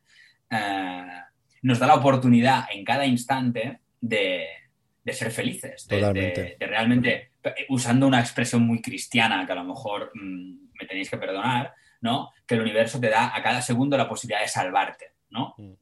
[0.48, 1.06] eh,
[1.62, 4.46] nos da la oportunidad en cada instante de,
[5.12, 7.32] ser felices, de, realmente,
[7.68, 12.30] usando una expresión muy cristiana que a lo mejor mm, me tenéis que perdonar, ¿no?
[12.46, 15.54] Que el universo te da a cada segundo la posibilidad de salvarte, ¿no?
[15.58, 15.72] Mm.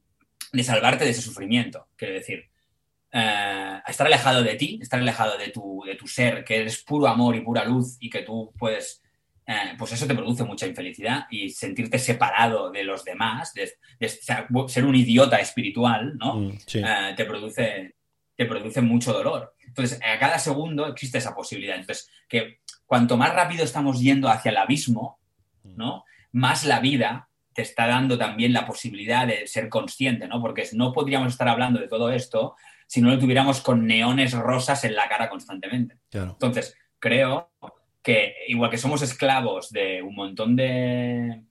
[0.51, 2.49] De salvarte de ese sufrimiento, quiero decir.
[3.15, 7.07] Eh, estar alejado de ti, estar alejado de tu, de tu ser, que eres puro
[7.07, 9.03] amor y pura luz y que tú puedes
[9.45, 13.73] eh, pues eso te produce mucha infelicidad y sentirte separado de los demás, de,
[14.07, 16.35] ser un idiota espiritual, ¿no?
[16.35, 17.95] Mm, eh, te, produce,
[18.35, 19.55] te produce mucho dolor.
[19.65, 21.75] Entonces, a cada segundo existe esa posibilidad.
[21.75, 25.19] Entonces, que cuanto más rápido estamos yendo hacia el abismo,
[25.63, 25.75] mm.
[25.77, 26.05] ¿no?
[26.31, 30.41] Más la vida te está dando también la posibilidad de ser consciente, ¿no?
[30.41, 32.55] Porque no podríamos estar hablando de todo esto
[32.87, 35.97] si no lo tuviéramos con neones rosas en la cara constantemente.
[36.11, 37.51] Entonces, creo
[38.01, 41.43] que igual que somos esclavos de un montón de,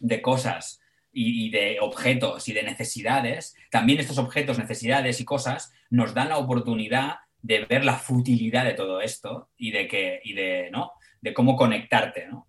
[0.00, 0.80] de cosas
[1.18, 6.36] y, de objetos y de necesidades, también estos objetos, necesidades y cosas nos dan la
[6.36, 11.32] oportunidad de ver la futilidad de todo esto y de que y de no de
[11.32, 12.48] cómo conectarte ¿no?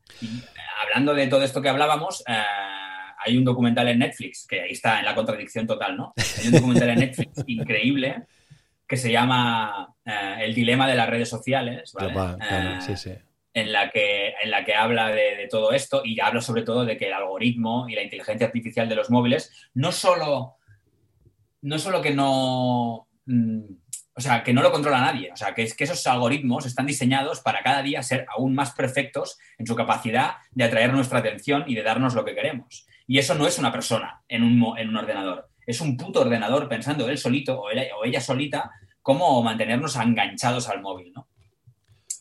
[0.82, 2.34] hablando de todo esto que hablábamos eh,
[3.24, 6.53] hay un documental en Netflix que ahí está en la contradicción total no hay un
[6.53, 8.24] documental en Netflix increíble
[8.88, 13.20] que se llama eh, El dilema de las redes sociales, eh,
[13.58, 16.97] En, la que, en la que habla de, todo esto y habla sobre todo de
[16.97, 20.58] que el algoritmo y la inteligencia artificial de los móviles no solo,
[21.62, 23.08] no solo que no...
[23.26, 23.62] Mm,
[24.14, 25.32] o sea, que no lo controla nadie.
[25.32, 28.74] O sea, que, es, que esos algoritmos están diseñados para cada día ser aún más
[28.74, 32.88] perfectos en su capacidad de atraer nuestra atención y de darnos lo que queremos.
[33.05, 36.70] Y eso no es una persona en un, en un ordenador es un puto ordenador
[36.70, 41.28] pensando él solito o, ella solita cómo mantenernos enganchados al móvil, ¿no?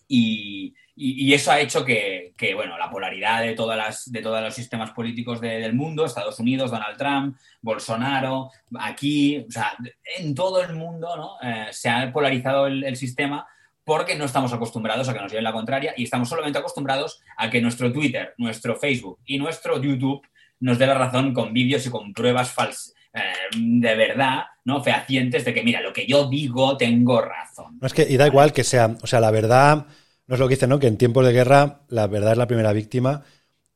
[0.09, 4.93] Y, eso ha hecho que, bueno, la polaridad de, todas las, de todos los sistemas
[4.93, 9.77] políticos del mundo, Estados Unidos, Donald Trump, Bolsonaro, aquí, o sea,
[10.19, 11.37] en todo el mundo, ¿no?
[11.43, 13.47] Eh, se ha polarizado el, sistema
[13.85, 17.51] porque no estamos acostumbrados a que nos lleven la contraria y estamos solamente acostumbrados a
[17.51, 20.27] que nuestro Twitter, nuestro Facebook y nuestro YouTube
[20.61, 23.21] nos dé la razón con vídeos y con pruebas falsas eh,
[23.57, 24.83] de verdad, ¿no?
[24.83, 27.79] Fehacientes de que, mira, lo que yo digo, tengo razón.
[27.81, 29.87] No es que, y da igual que sea, o sea, la verdad,
[30.27, 30.79] no es lo que dice, ¿no?
[30.79, 33.25] Que en tiempos de guerra la verdad es la primera víctima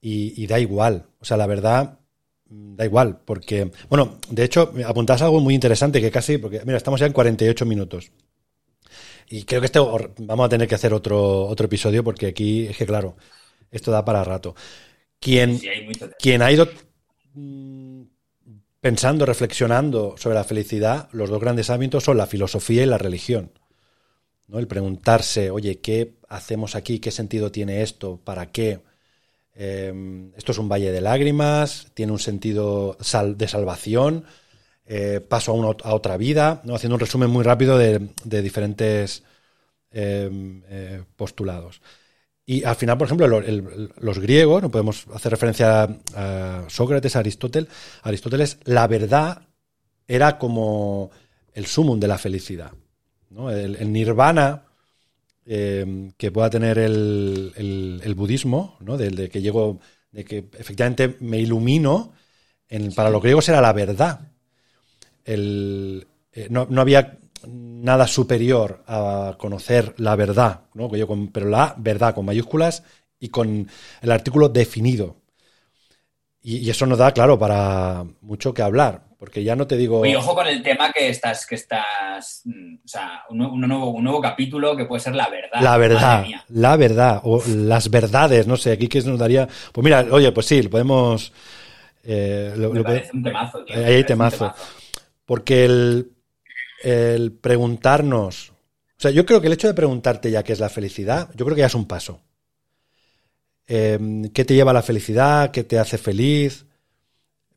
[0.00, 1.06] y, da igual.
[1.20, 2.00] O sea, la verdad
[2.46, 6.78] mm, da igual, porque, bueno, de hecho, apuntás algo muy interesante que casi, porque, mira,
[6.78, 8.10] estamos ya en 48 minutos.
[9.28, 12.76] Y creo que este vamos a tener que hacer otro, otro episodio porque aquí es
[12.76, 13.16] que, claro,
[13.70, 14.56] esto da para rato.
[15.20, 15.60] Quien,
[16.18, 16.68] quien ha ido
[17.34, 18.02] mm,
[18.80, 23.52] pensando, reflexionando sobre la felicidad, los dos grandes hábitos son la filosofía y la religión.
[24.58, 26.98] El preguntarse, oye, ¿qué hacemos aquí?
[26.98, 28.20] ¿Qué sentido tiene esto?
[28.22, 28.80] ¿Para qué?
[29.54, 34.24] Em, esto es un valle de lágrimas, tiene un sentido de salvación,
[34.86, 35.52] eh, paso
[35.84, 36.74] a, otra vida, ¿no?
[36.74, 39.22] haciendo un resumen muy rápido de, diferentes
[39.90, 41.80] em, eh, postulados.
[42.46, 47.70] Y al final, por ejemplo, los griegos, no podemos hacer referencia a, Sócrates, a Aristóteles,
[48.02, 49.42] Aristóteles, la verdad
[50.08, 51.10] era como
[51.52, 52.72] el sumum de la felicidad.
[53.30, 54.64] El, nirvana
[55.46, 58.96] eh, que pueda tener el, budismo, ¿no?
[58.96, 62.12] de, que llego, de que efectivamente me ilumino,
[62.94, 64.32] para los griegos era la verdad.
[65.24, 66.04] Eh,
[66.48, 70.90] no, no, había nada superior a conocer la verdad, ¿no?
[71.32, 72.82] pero la verdad con mayúsculas
[73.18, 73.68] y con
[74.00, 75.19] el artículo definido.
[76.42, 80.06] Y, eso nos da, claro, para mucho que hablar, porque ya no te digo...
[80.06, 84.04] Y ojo con el tema que estás, que estás, mm, o sea, un, nuevo, un
[84.04, 85.60] nuevo capítulo que puede ser la verdad.
[85.60, 89.46] La verdad, la verdad, o las verdades, no sé, aquí que nos daría...
[89.72, 91.32] Pues mira, oye, pues sí, lo podemos...
[92.04, 94.54] Eh, Me parece un temazo, Ahí hay temazo.
[95.26, 96.12] Porque el,
[96.82, 98.50] el preguntarnos.
[98.50, 101.44] O sea, yo creo que el hecho de preguntarte ya qué es la felicidad, yo
[101.44, 102.22] creo que ya es un paso.
[103.72, 105.52] Em, ¿Qué te lleva a la felicidad?
[105.52, 106.66] ¿Qué te hace feliz?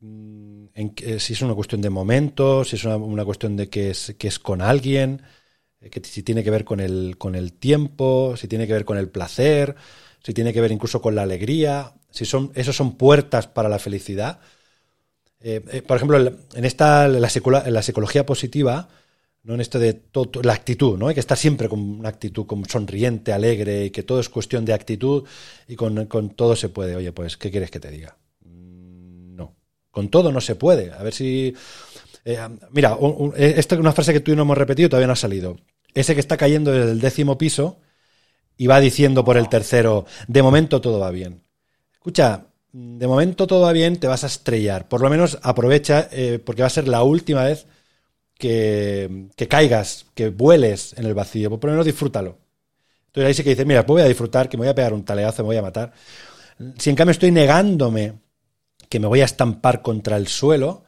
[0.00, 4.14] Mm, en, si es una cuestión de momentos, si es una, cuestión de que es,
[4.16, 5.22] que es con alguien,
[5.80, 8.84] eh, que si tiene que ver con el, con el tiempo, si tiene que ver
[8.84, 9.74] con el placer,
[10.22, 13.80] si tiene que ver incluso con la alegría, si son, esos son puertas para la
[13.80, 14.38] felicidad.
[15.40, 17.28] Eh, eh, por ejemplo, en esta, la,
[17.70, 18.88] la psicología positiva,
[19.44, 19.54] ¿no?
[19.54, 21.08] en esto de todo, la actitud, ¿no?
[21.08, 24.72] Hay que estar siempre con una actitud sonriente, alegre, y que todo es cuestión de
[24.72, 25.24] actitud
[25.68, 26.96] y con, con todo se puede.
[26.96, 28.16] Oye, pues, ¿qué quieres que te diga?
[28.44, 29.54] Mm, no.
[29.90, 30.92] Con todo no se puede.
[30.92, 31.54] A ver si.
[32.24, 32.38] Eh,
[32.70, 32.98] mira,
[33.36, 35.58] esta es una frase que tú y no hemos repetido, todavía no ha salido.
[35.92, 37.80] Ese que está cayendo desde el décimo piso
[38.56, 41.42] y va diciendo por el tercero, de momento todo va bien.
[41.92, 44.88] Escucha, de momento todo va bien, te vas a estrellar.
[44.88, 47.66] Por lo menos aprovecha, eh, porque va a ser la última vez
[48.44, 51.48] que, caigas, que vueles en el vacío.
[51.58, 52.36] Por lo menos disfrútalo.
[53.06, 54.92] Entonces ahí sí que dices, mira, pues voy a disfrutar, que me voy a pegar
[54.92, 55.92] un taleazo, me voy a matar.
[56.78, 58.20] Si en cambio estoy negándome
[58.90, 60.84] que me voy a estampar contra el suelo,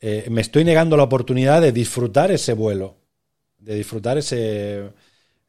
[0.00, 2.98] eh, me estoy negando la oportunidad de disfrutar ese vuelo,
[3.58, 4.90] de disfrutar ese,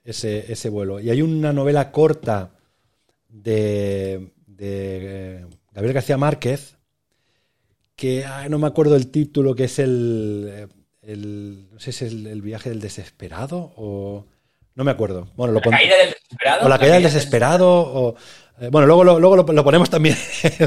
[0.03, 1.01] ese, ese vuelo.
[1.01, 2.51] Y hay una novela corta
[3.27, 6.77] de, de Gabriel García Márquez,
[7.97, 10.69] que no me acuerdo el título, que es el,
[11.05, 14.25] el no sé si es el, viaje del desesperado o...
[14.75, 15.31] No me acuerdo.
[15.35, 16.65] Bueno, lo ¿La caída del desesperado?
[16.65, 18.15] O la, caída del desesperado, o...
[18.59, 20.15] Eh, bueno, luego, lo, luego lo, ponemos también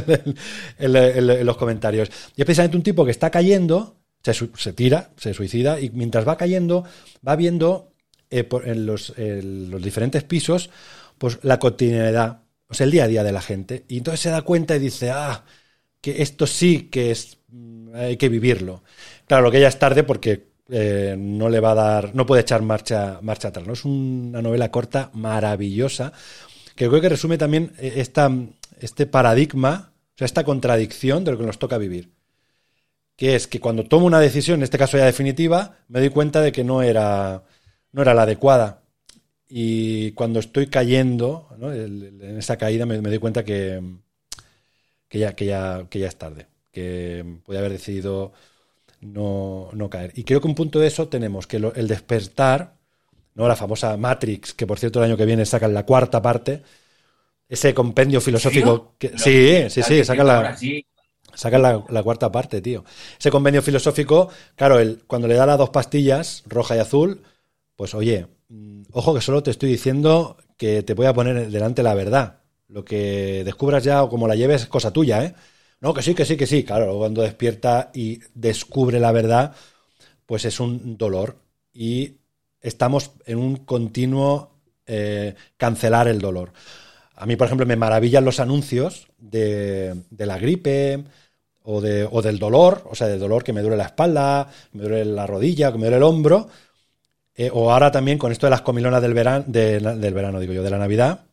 [0.78, 2.08] en, los comentarios.
[2.36, 6.26] Y es precisamente un tipo que está cayendo, se, se tira, se suicida, y mientras
[6.26, 6.84] va cayendo,
[7.26, 7.92] va viendo
[8.30, 10.70] eh, en, los, los, diferentes pisos,
[11.18, 13.84] pues la continuidad, o sea, el día a día de la gente.
[13.88, 15.44] Y entonces se da cuenta y dice, ah,
[16.00, 18.82] que esto sí que es, mm, hay que vivirlo.
[19.26, 22.42] Claro, lo que ya es tarde porque eh, no le va a dar, no puede
[22.42, 23.66] echar marcha, marcha atrás.
[23.66, 23.72] ¿no?
[23.72, 26.12] Es una novela corta maravillosa
[26.74, 28.30] que creo que resume también eh, esta,
[28.80, 32.10] este paradigma, o sea, esta contradicción de lo que nos toca vivir.
[33.16, 36.42] Que es que cuando tomo una decisión, en este caso ya definitiva, me doy cuenta
[36.42, 37.44] de que no era
[37.92, 38.82] no era la adecuada.
[39.48, 43.80] Y cuando estoy cayendo, en esa caída me, doy cuenta que,
[45.08, 48.32] que, ya, que, ya, que ya es tarde, que podía haber decidido
[49.00, 50.12] no, caer.
[50.14, 52.74] Y creo que un punto de eso tenemos, que el despertar,
[53.34, 53.48] ¿no?
[53.48, 56.62] la famosa Matrix, que por cierto el año que viene sacan la cuarta parte,
[57.48, 58.94] ese compendio filosófico.
[58.98, 60.56] Que, sí, sí, sí, sacan la,
[61.34, 62.84] sacan la, la, cuarta parte, tío.
[63.18, 67.22] Ese convenio filosófico, claro, el, cuando le da las dos pastillas, roja y azul,
[67.76, 71.82] pues oye, mm, ojo que solo te estoy diciendo que te voy a poner delante
[71.82, 72.40] la verdad.
[72.68, 75.34] Lo que descubras ya o como la lleves es cosa tuya, ¿eh?
[75.80, 76.64] No, que sí, que sí, que sí.
[76.64, 79.54] Claro, cuando despierta y descubre la verdad,
[80.26, 81.36] pues es un dolor.
[81.72, 82.16] Y
[82.60, 84.50] estamos en un continuo
[84.86, 86.52] eh, cancelar el dolor.
[87.14, 91.04] A mí, por ejemplo, me maravillan los anuncios de, de la gripe
[91.62, 94.82] o, de, o, del dolor, o sea, del dolor que me duele la espalda, me
[94.82, 96.48] duele la rodilla, que me duele el hombro,
[97.34, 100.62] eh, o ahora también con esto de las comilonas del verano, del verano, digo yo,
[100.62, 101.24] de la Navidad,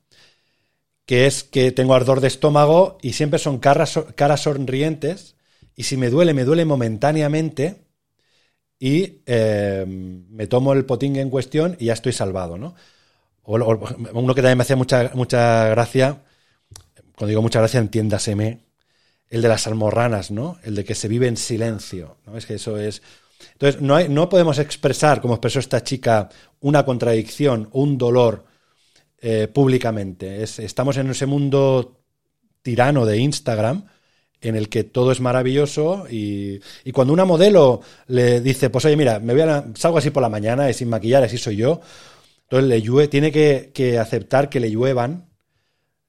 [1.14, 5.36] que es que tengo ardor de estómago y siempre son caras, caras sonrientes
[5.76, 7.84] y si me duele, me duele momentáneamente
[8.80, 12.74] y eh, me tomo el potingue en cuestión y ya estoy salvado, ¿no?
[13.44, 16.24] O, uno que también me hacía mucha, mucha gracia,
[17.16, 18.62] cuando digo mucha gracia, entiéndaseme,
[19.30, 20.58] el de las almorranas, ¿no?
[20.64, 22.38] El de que se vive en silencio, ¿no?
[22.40, 23.04] Es que eso es
[23.52, 28.46] entonces, no, hay, no podemos expresar, como expresó esta chica, una contradicción, un dolor
[29.26, 30.44] eh, públicamente.
[30.44, 32.02] estamos en ese mundo
[32.62, 33.86] tirano de Instagram
[34.42, 36.60] en el que todo es maravilloso y,
[36.92, 40.28] cuando una modelo le dice, pues oye, mira, me voy a, salgo así por la
[40.28, 41.80] mañana y sin maquillar, así soy yo,
[42.42, 45.30] entonces le llueve, tiene que, aceptar que le lluevan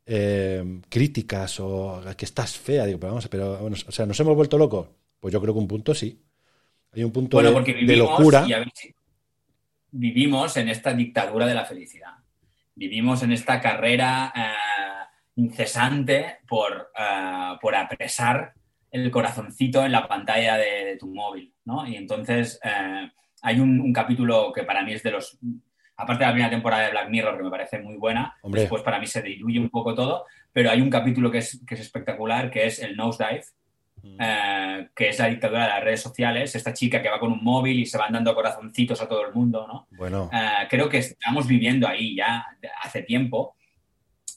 [0.07, 2.85] eh, críticas o que estás fea.
[2.85, 4.89] Digo, pero vamos, pero, bueno, o sea, ¿nos hemos vuelto locos?
[5.21, 6.21] Pues yo creo que un punto sí.
[6.91, 8.45] Hay un punto de, locura.
[9.93, 12.24] vivimos en esta dictadura de la felicidad.
[12.75, 18.53] Vivimos en esta carrera eh, incesante por, eh, por apresar
[18.91, 21.87] el corazoncito en la pantalla de, tu móvil, ¿no?
[21.87, 23.11] Y entonces eh,
[23.43, 25.39] hay un, capítulo que para mí es de los...
[25.97, 28.99] Aparte de la primera temporada de Black Mirror, que me parece muy buena, después para
[28.99, 32.51] mí se diluye un poco todo, pero hay un capítulo que es, que es espectacular,
[32.51, 33.45] que es el Nosedive,
[34.19, 37.43] eh, que es la dictadura de las redes sociales, esta chica que va con un
[37.43, 39.89] móvil y se van dando corazoncitos a todo el mundo, ¿no?
[39.91, 40.31] Bueno.
[40.33, 42.47] Eh, creo que estamos viviendo ahí ya
[42.83, 43.57] hace tiempo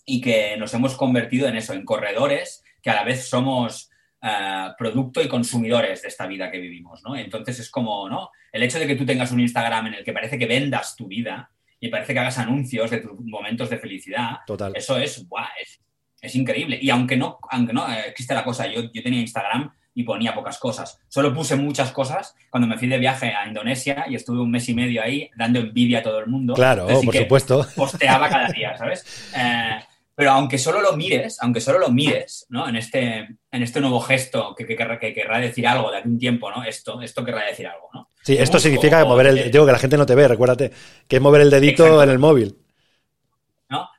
[0.05, 3.91] y que nos hemos convertido en eso, en corredores, que a la vez somos
[4.22, 7.15] eh, producto y consumidores de esta vida que vivimos, ¿no?
[7.15, 8.32] Entonces es como, ¿no?
[8.51, 11.07] El hecho de que tú tengas un Instagram en el que parece que vendas tu
[11.07, 14.74] vida y parece que hagas anuncios de tus momentos de felicidad, Total.
[14.76, 15.80] eso es, guau, es
[16.28, 16.78] es increíble.
[16.82, 20.36] Y aunque no, aunque no eh, existe la cosa, yo, yo tenía Instagram y ponía
[20.36, 20.99] pocas cosas.
[21.07, 24.69] Solo puse muchas cosas cuando me fui de viaje a Indonesia y estuve un mes
[24.69, 26.53] y medio ahí dando envidia a todo el mundo.
[26.53, 27.65] Claro, por supuesto.
[27.75, 29.32] Posteaba cada día, ¿sabes?
[29.36, 29.80] Eh,
[30.13, 32.69] pero aunque solo lo mires, aunque solo lo mires, ¿no?
[32.69, 36.51] En este, en este nuevo gesto que, que, que, querrá decir algo de algún tiempo,
[36.51, 36.63] ¿no?
[36.63, 38.09] Esto, esto querrá decir algo, ¿no?
[38.21, 40.71] Sí, esto significa mover el, digo que la gente no te ve, recuérdate,
[41.07, 42.57] que es mover el dedito en el móvil.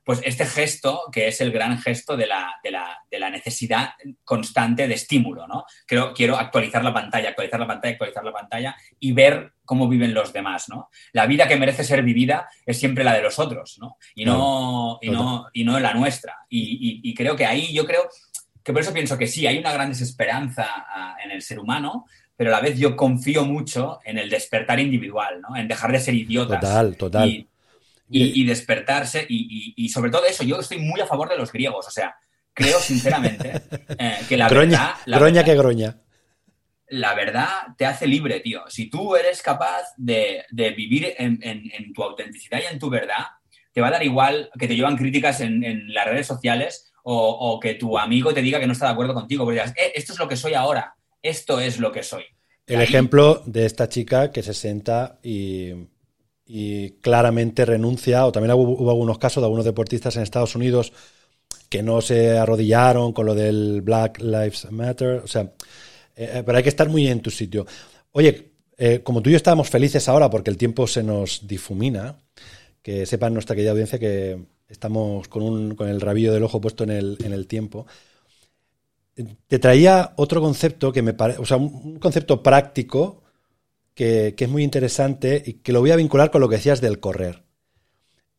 [0.08, 3.90] Pues este gesto, que es el gran gesto de la, de la, de la necesidad
[4.24, 5.66] constante de estímulo, ¿no?
[5.86, 10.14] Quiero, quiero actualizar la pantalla, actualizar la pantalla, actualizar la pantalla y ver cómo viven
[10.14, 10.88] los demás, ¿no?
[11.12, 13.98] La vida que merece ser vivida es siempre la de los otros, ¿no?
[14.14, 16.38] Y no, y no, y no la nuestra.
[16.48, 18.08] Y, y, creo que ahí, yo creo
[18.64, 22.06] que por eso pienso que sí, hay una gran desesperanza ah, en el ser humano,
[22.34, 25.54] pero a la vez yo confío mucho en el despertar individual, ¿no?
[25.54, 26.62] En dejar de ser idiotas.
[26.62, 27.46] Total, total y,
[28.08, 29.26] despertarse.
[29.28, 31.86] Y, sobre todo eso, yo estoy muy a favor de los griegos.
[31.86, 32.16] O sea,
[32.52, 33.52] creo sinceramente
[33.98, 34.94] eh, que la verdad.
[35.06, 35.96] La groña que groña.
[36.90, 38.62] La verdad te hace libre, tío.
[38.68, 43.26] Si tú eres capaz de, vivir en, tu autenticidad y en tu verdad,
[43.72, 47.74] te va a dar igual que te llevan críticas en, las redes sociales o, que
[47.74, 49.44] tu amigo te diga que no está de acuerdo contigo.
[49.44, 50.94] Porque digas, eh, esto es lo que soy ahora.
[51.22, 52.24] Esto es lo que soy.
[52.68, 55.72] El ejemplo de esta chica que se sienta y
[56.50, 60.94] y claramente renuncia, o también hubo, algunos casos de algunos deportistas en Estados Unidos
[61.68, 65.42] que no se arrodillaron con lo del Black Lives Matter, o sea,
[66.16, 67.66] eh, eh, pero hay que estar muy en tu sitio.
[68.12, 72.16] Oye, eh, como tú y yo estábamos felices ahora porque el tiempo se nos difumina,
[72.80, 74.38] que sepan nuestra querida audiencia que
[74.68, 77.86] estamos con, un, con el rabillo del ojo puesto en el, en el tiempo.
[79.46, 83.22] Te traía otro concepto que me parece, o sea, un concepto práctico
[83.98, 87.00] que, es muy interesante y que lo voy a vincular con lo que decías del
[87.00, 87.42] correr.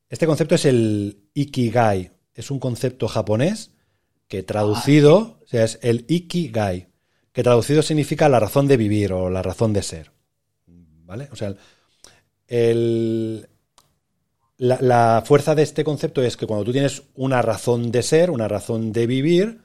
[0.07, 2.14] Este concepto es el Ikigai.
[2.34, 3.72] Es un concepto japonés
[4.30, 6.88] que traducido, o sea, es el Ikigai,
[7.34, 10.14] que traducido significa la razón de vivir o la razón de ser.
[10.66, 11.28] ¿Vale?
[11.34, 11.53] O sea,
[14.60, 18.47] la, fuerza de este concepto es que cuando tú tienes una razón de ser, una
[18.47, 19.60] razón de vivir,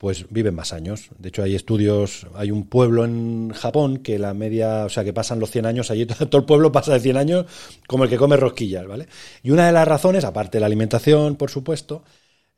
[0.00, 1.10] pues viven más años.
[1.18, 5.12] De hecho, hay estudios, hay un pueblo en Japón que la media, o sea, que
[5.12, 7.46] pasan los 100 años, allí todo el pueblo pasa de 100 años
[7.86, 9.08] como el que come rosquillas, ¿vale?
[9.42, 12.02] Y una de las razones, aparte de la alimentación, por supuesto,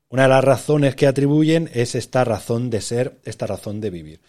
[0.08, 4.20] una de las razones que atribuyen es esta razón de ser, esta razón de vivir.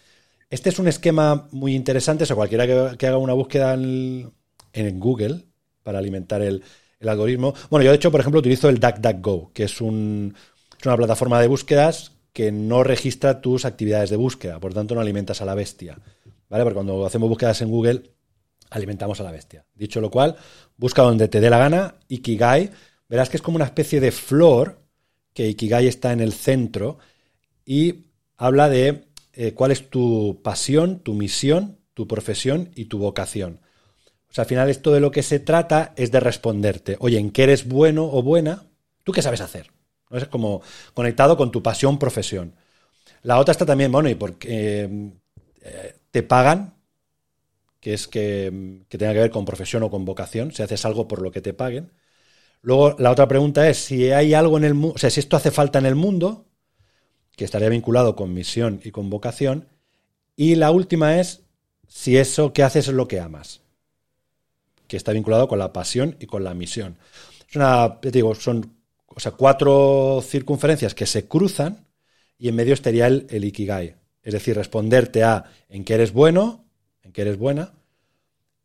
[0.50, 4.32] Este es un esquema muy interesante, o sea, cualquiera que, haga una búsqueda en,
[4.98, 5.44] Google
[5.84, 6.64] para alimentar el,
[7.00, 7.54] algoritmo.
[7.70, 10.34] Bueno, yo de hecho, por ejemplo, utilizo el DuckDuckGo, que es, un,
[10.80, 15.00] es una plataforma de búsquedas que no registra tus actividades de búsqueda, por tanto no
[15.00, 15.96] alimentas a la bestia.
[16.50, 16.64] ¿Vale?
[16.64, 18.10] Porque cuando hacemos búsquedas en Google,
[18.70, 19.64] alimentamos a la bestia.
[19.72, 20.36] Dicho lo cual,
[20.76, 22.70] busca donde te dé la gana, Ikigai,
[23.08, 24.80] verás que es como una especie de flor,
[25.32, 26.98] que Ikigai está en el centro,
[27.64, 28.06] y
[28.36, 33.60] habla de eh, cuál es tu pasión, tu misión, tu profesión y tu vocación.
[34.28, 37.30] O sea, al final esto de lo que se trata es de responderte, oye, ¿en
[37.30, 38.64] qué eres bueno o buena?
[39.04, 39.73] ¿Tú qué sabes hacer?
[40.14, 40.62] Es como
[40.94, 42.54] conectado con tu pasión, profesión.
[43.22, 45.10] La otra está también, bueno, y porque
[45.62, 46.74] eh, te pagan,
[47.80, 51.08] que es que, que, tenga que ver con profesión o con vocación, si haces algo
[51.08, 51.92] por lo que te paguen.
[52.62, 55.36] Luego, la otra pregunta es si hay algo en el mundo, o sea, si esto
[55.36, 56.46] hace falta en el mundo,
[57.36, 59.68] que estaría vinculado con misión y con vocación.
[60.36, 61.42] Y la última es
[61.88, 63.62] si eso que haces es lo que amas,
[64.86, 66.96] que está vinculado con la pasión y con la misión.
[67.48, 68.73] Es una, digo, son
[69.14, 71.86] o sea, cuatro circunferencias que se cruzan
[72.38, 73.96] y en medio estaría el, el Ikigai.
[74.22, 76.64] Es decir, responderte a en qué eres bueno,
[77.02, 77.72] en qué eres buena,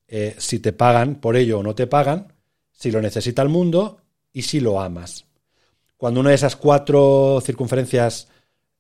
[0.08, 2.34] eh, si te pagan por ello o no te pagan,
[2.72, 4.02] si lo necesita el mundo
[4.34, 5.26] y si lo amas.
[5.97, 8.30] Cuando una de esas cuatro circunferencias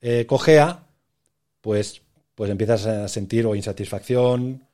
[0.01, 0.87] eh, cojea,
[1.61, 2.01] pues,
[2.33, 4.65] pues empiezas a sentir o insatisfacción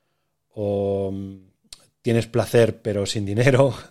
[0.54, 1.36] o mm,
[2.00, 3.74] tienes placer pero sin dinero.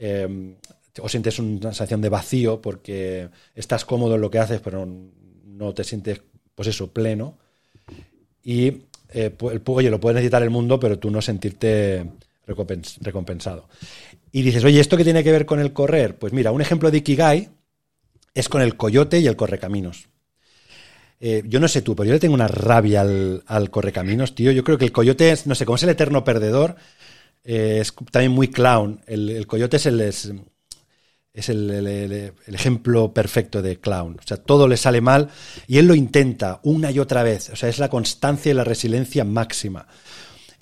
[0.00, 0.54] Em,
[1.00, 5.74] o sientes una sensación de vacío porque estás cómodo en lo que haces, pero no
[5.74, 6.20] te sientes,
[6.54, 7.38] pues eso, pleno.
[8.42, 12.06] Y eh, el oye, lo puede necesitar el mundo, pero tú no sentirte
[12.46, 13.68] recompensado.
[14.32, 16.16] Y dices, oye, ¿esto qué tiene que ver con el correr?
[16.18, 17.48] Pues mira, un ejemplo de Ikigai
[18.34, 20.08] es con el coyote y el correcaminos.
[21.20, 24.52] Eh, yo no sé tú, pero yo le tengo una rabia al, correcaminos, tío.
[24.52, 26.76] Yo creo que el coyote es, no sé, como es el eterno perdedor,
[27.44, 29.00] eh, es también muy clown.
[29.06, 30.32] El, coyote es el, es
[31.48, 34.16] el, ejemplo perfecto de clown.
[34.18, 35.30] O sea, todo le sale mal
[35.66, 37.50] y él lo intenta una y otra vez.
[37.50, 39.86] O sea, es la constancia y la resiliencia máxima.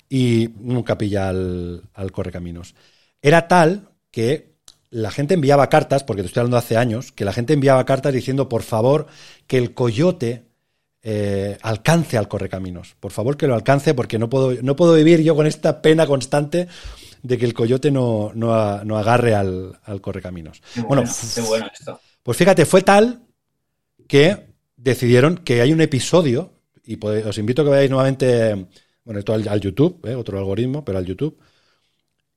[0.09, 2.75] Y nunca pilla al, correcaminos.
[3.21, 4.55] Era tal que
[4.89, 8.13] la gente enviaba cartas, porque te estoy hablando hace años, que la gente enviaba cartas
[8.13, 9.07] diciendo, por favor,
[9.47, 10.45] que el coyote
[11.01, 12.95] eh, alcance al correcaminos.
[12.99, 16.05] Por favor, que lo alcance, porque no puedo, no puedo vivir yo con esta pena
[16.05, 16.67] constante
[17.27, 20.61] de que el coyote no, no, agarre al, correcaminos.
[20.87, 21.03] bueno,
[21.35, 21.99] qué bueno esto.
[22.23, 23.23] Pues fíjate, fue tal
[24.07, 26.53] que decidieron que hay un episodio,
[26.85, 28.67] y os invito a que veáis nuevamente,
[29.03, 30.15] bueno, esto al, YouTube, ¿eh?
[30.15, 31.37] otro algoritmo, pero al YouTube,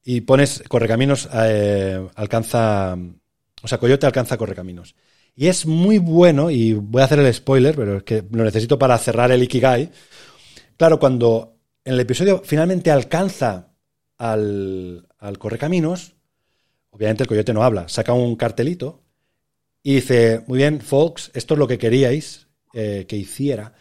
[0.03, 2.97] y pones Correcaminos eh, alcanza,
[3.63, 4.97] o sea, Coyote alcanza Correcaminos.
[5.37, 8.77] Y es muy bueno, y voy a hacer el spoiler, pero es que lo necesito
[8.77, 9.89] para cerrar el Ikigai.
[10.77, 13.70] Claro, cuando en el episodio finalmente alcanza
[14.21, 16.15] al, al Correcaminos,
[16.91, 19.03] obviamente el coyote no habla, saca un cartelito
[19.83, 23.73] y dice, muy bien, folks, esto es lo que queríais eh, que hiciera.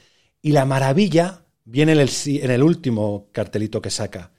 [0.41, 4.31] Y la maravilla viene en el, en el último cartelito que saca.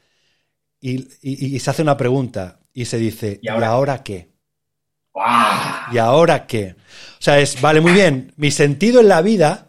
[0.81, 4.31] Y, se hace una pregunta y se dice, ¿y ahora, qué?
[5.93, 6.77] ¿Y ahora qué?
[7.19, 9.69] O sea, es, vale, muy bien, mi sentido en la vida,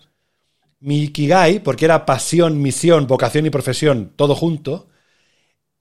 [0.80, 4.88] mi ikigai, porque era pasión, misión, vocación y profesión, todo junto,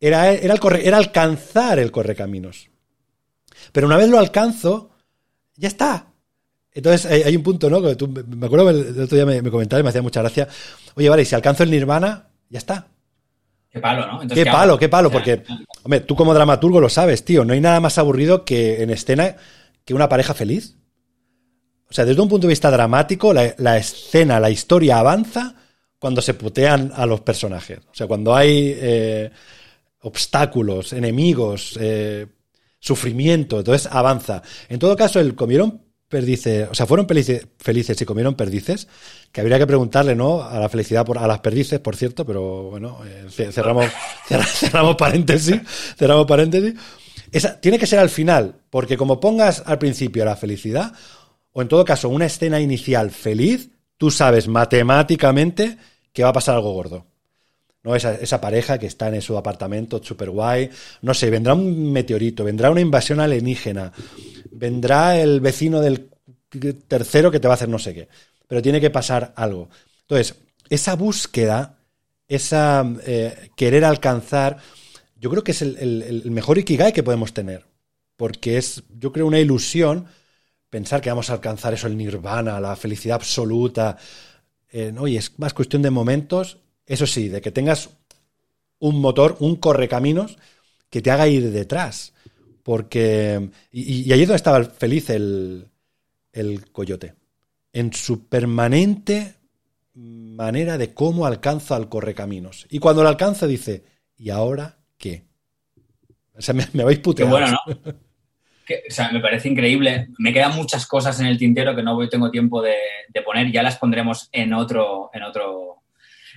[0.00, 2.68] era, era, era alcanzar el correcaminos.
[3.72, 4.90] Pero una vez lo alcanzo,
[5.56, 6.06] ya está.
[6.72, 7.96] Entonces hay, un punto, ¿no?
[7.96, 10.48] tú, me acuerdo que el otro día me, me y me hacía mucha gracia.
[10.94, 12.86] Oye, vale, si alcanzo el nirvana, ya está.
[13.70, 14.34] Qué palo, ¿no?
[14.34, 15.44] qué, palo, qué palo, porque,
[15.84, 17.44] hombre, tú como dramaturgo lo sabes, tío.
[17.44, 19.36] No hay nada más aburrido que en escena
[19.84, 20.76] que una pareja feliz.
[21.88, 25.54] O sea, desde un punto de vista dramático, la, escena, la historia avanza
[25.98, 27.78] cuando se putean a los personajes.
[27.90, 29.30] O sea, cuando hay eh,
[30.00, 32.26] obstáculos, enemigos, eh,
[32.78, 34.42] sufrimiento, entonces avanza.
[34.68, 38.88] En todo caso, el comieron perdices, o sea, fueron felices y comieron perdices,
[39.30, 40.42] que habría que preguntarle, ¿no?
[40.42, 43.86] A la felicidad, por, a las perdices, por cierto, pero bueno, eh, cerramos,
[44.26, 45.60] cerramos paréntesis,
[45.96, 46.74] cerramos paréntesis.
[47.30, 50.92] Esa, tiene que ser al final, porque como pongas al principio la felicidad,
[51.52, 55.78] o en todo caso una escena inicial feliz, tú sabes matemáticamente
[56.12, 57.06] que va a pasar algo gordo.
[57.82, 57.94] ¿No?
[57.94, 60.70] Esa, esa, pareja que está en su apartamento súper guay.
[61.02, 63.92] No sé, vendrá un meteorito, vendrá una invasión alienígena,
[64.50, 66.10] vendrá el vecino del
[66.88, 68.08] tercero que te va a hacer no sé qué.
[68.46, 69.68] Pero tiene que pasar algo.
[70.02, 70.36] Entonces,
[70.68, 71.78] esa búsqueda,
[72.28, 74.58] esa eh, querer alcanzar,
[75.16, 77.64] yo creo que es el, mejor ikigai que podemos tener.
[78.16, 80.06] Porque es, yo creo, una ilusión
[80.68, 83.96] pensar que vamos a alcanzar eso, el nirvana, la felicidad absoluta.
[84.70, 86.58] Eh, no, y es más cuestión de momentos
[86.90, 87.88] eso sí, de que tengas
[88.80, 90.36] un motor, un correcaminos
[90.90, 92.12] que te haga ir detrás.
[92.64, 93.48] Porque.
[93.70, 95.68] Y, ahí es donde estaba feliz el,
[96.32, 97.14] el coyote.
[97.72, 99.34] En su permanente
[99.94, 102.66] manera de cómo alcanza al correcaminos.
[102.70, 103.84] Y cuando lo alcanza dice,
[104.16, 105.22] ¿y ahora qué?
[106.36, 107.30] O sea, me, habéis puteado.
[107.36, 107.72] Qué bueno, ¿no?
[107.82, 110.08] o sea, me parece increíble.
[110.18, 112.74] Me quedan muchas cosas en el tintero que no tengo tiempo de,
[113.08, 113.52] de poner.
[113.52, 115.79] Ya las pondremos en otro, en otro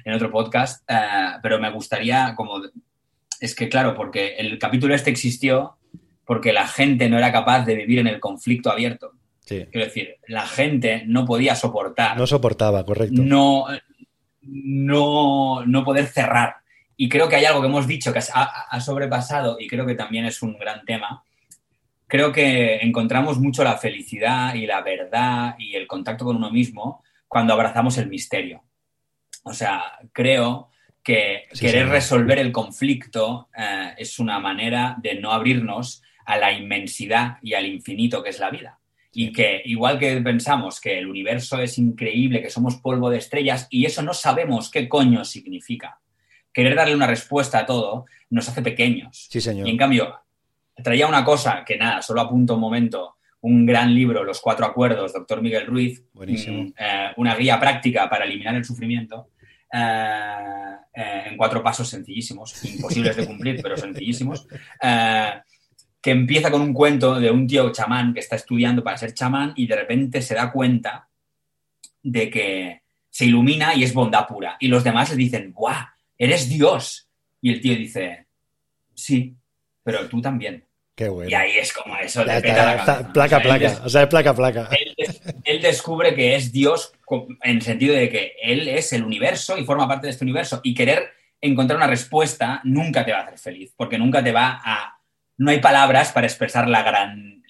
[0.04, 2.62] en otro podcast, eh, pero me gustaría como...
[3.39, 5.78] Es que claro, porque el capítulo este existió
[6.26, 9.12] porque la gente no era capaz de vivir en el conflicto abierto.
[9.45, 12.18] Quiero decir, la gente no podía soportar.
[12.18, 13.22] No soportaba, correcto.
[13.22, 13.66] No,
[14.41, 16.56] no, no poder cerrar.
[16.95, 19.95] Y creo que hay algo que hemos dicho que ha, ha, sobrepasado y creo que
[19.95, 21.24] también es un gran tema.
[22.08, 27.04] Creo que encontramos mucho la felicidad y la verdad y el contacto con uno mismo
[27.28, 28.64] cuando abrazamos el misterio.
[29.44, 30.70] O sea, creo
[31.04, 37.38] que querer resolver el conflicto eh, es una manera de no abrirnos a la inmensidad
[37.41, 38.80] y al infinito que es la vida.
[39.16, 43.68] Y que igual que pensamos que el universo es increíble, que somos polvo de estrellas,
[43.70, 46.00] y eso no sabemos qué coño significa.
[46.52, 49.28] Querer darle una respuesta a todo nos hace pequeños.
[49.30, 49.68] Sí, señor.
[49.68, 50.20] Y en cambio,
[50.82, 55.14] traía una cosa que nada, solo apunto un momento, un gran libro, Los Cuatro Acuerdos,
[55.14, 56.64] doctor Miguel Ruiz, Buenísimo.
[56.64, 59.30] Mm, eh, una guía práctica para eliminar el sufrimiento.
[59.72, 64.48] Eh, eh, en cuatro pasos sencillísimos, imposibles de cumplir, pero sencillísimos,
[64.84, 65.32] eh,
[66.00, 69.54] que empieza con un cuento de un tío chamán que está estudiando para ser chamán
[69.56, 71.10] y de repente se da cuenta
[72.04, 74.58] de que se ilumina y es bondad pura.
[74.60, 75.84] Y los demás le dicen, ¡guau!
[76.16, 77.10] ¡Eres Dios!
[77.41, 78.28] Y el tío dice,
[78.94, 79.36] sí,
[79.82, 80.64] pero tú también.
[80.96, 82.24] Y ahí es como eso.
[82.24, 83.82] placa, placa.
[83.84, 84.70] O sea, es placa, placa.
[85.44, 86.94] Él, descubre que es Dios
[87.41, 90.62] en el sentido de que él es el universo y forma parte de este universo.
[90.64, 94.62] Y querer encontrar una respuesta nunca te va a hacer feliz, porque nunca te va
[94.64, 95.00] a.
[95.38, 97.44] No hay palabras para expresar la gran.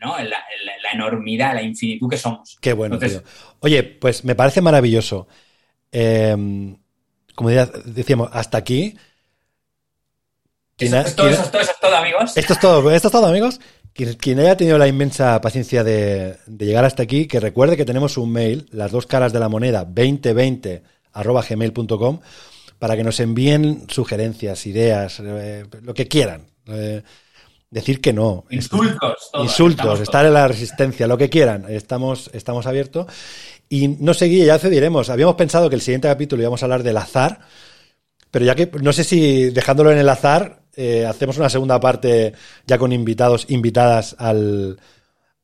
[0.00, 0.16] ¿no?
[0.18, 0.44] La,
[0.92, 2.56] enormidad, la infinitud que somos.
[2.60, 3.22] Qué bueno, tío.
[3.60, 5.26] Oye, pues me parece maravilloso.
[5.90, 6.76] Em,
[7.34, 8.96] como decíamos, hasta aquí
[10.78, 12.36] esto, es todo, amigos.
[12.36, 13.60] Esto es todo, esto es todo, amigos.
[13.94, 18.30] Quien, haya tenido la inmensa paciencia de, llegar hasta aquí, que recuerde que tenemos un
[18.30, 20.82] mail, las dos caras de la moneda, 2020
[21.14, 22.20] gmail.com,
[22.78, 26.46] para que nos envíen sugerencias, ideas, eh, lo que quieran.
[26.66, 27.02] Eh,
[27.70, 28.44] decir que no.
[28.50, 31.64] Insultos, todo, Insultos, estar en la resistencia, lo que quieran.
[31.70, 33.06] Estamos, estamos abiertos.
[33.70, 35.08] Y no sé, ya diremos.
[35.08, 37.40] Habíamos pensado que el siguiente capítulo íbamos a hablar del azar,
[38.30, 42.34] pero ya que no sé si dejándolo en el azar, eh, hacemos una segunda parte
[42.66, 44.78] ya con invitados, invitadas al,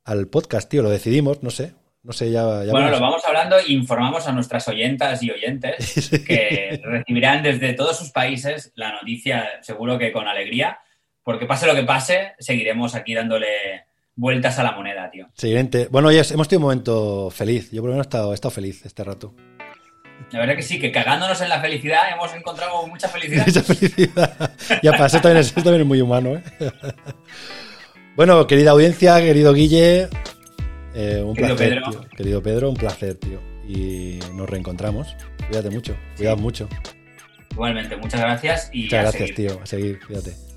[0.05, 0.83] al podcast, tío.
[0.83, 1.73] Lo decidimos, no sé.
[2.03, 2.43] No sé, ya.
[2.45, 7.97] bueno, lo vamos hablando e informamos a nuestras oyentas y oyentes que recibirán desde todos
[7.97, 10.79] sus países la noticia, seguro que con alegría,
[11.23, 15.29] porque pase lo que pase, seguiremos aquí dándole vueltas a la moneda, tío.
[15.33, 15.87] Siguiente.
[15.89, 17.71] Bueno, ya hemos tenido un momento feliz.
[17.71, 19.33] Yo por lo menos he estado, he estado feliz este rato.
[20.33, 23.45] La verdad que sí, que cagándonos en la felicidad hemos encontrado mucha felicidad.
[23.45, 24.51] mucha felicidad.
[24.81, 26.43] Ya pasa, también también es muy humano, ¿eh?
[28.15, 30.09] bueno, querida audiencia, querido Guille,
[30.95, 31.91] eh, un querido placer, Pedro.
[31.91, 32.09] Tío.
[32.17, 33.39] Querido Pedro, un placer, tío.
[33.67, 35.15] Y nos reencontramos.
[35.47, 36.67] Cuídate mucho, cuidado mucho.
[37.51, 39.59] Igualmente, muchas gracias y muchas gracias, tío.
[39.61, 40.52] A seguir, cuídate.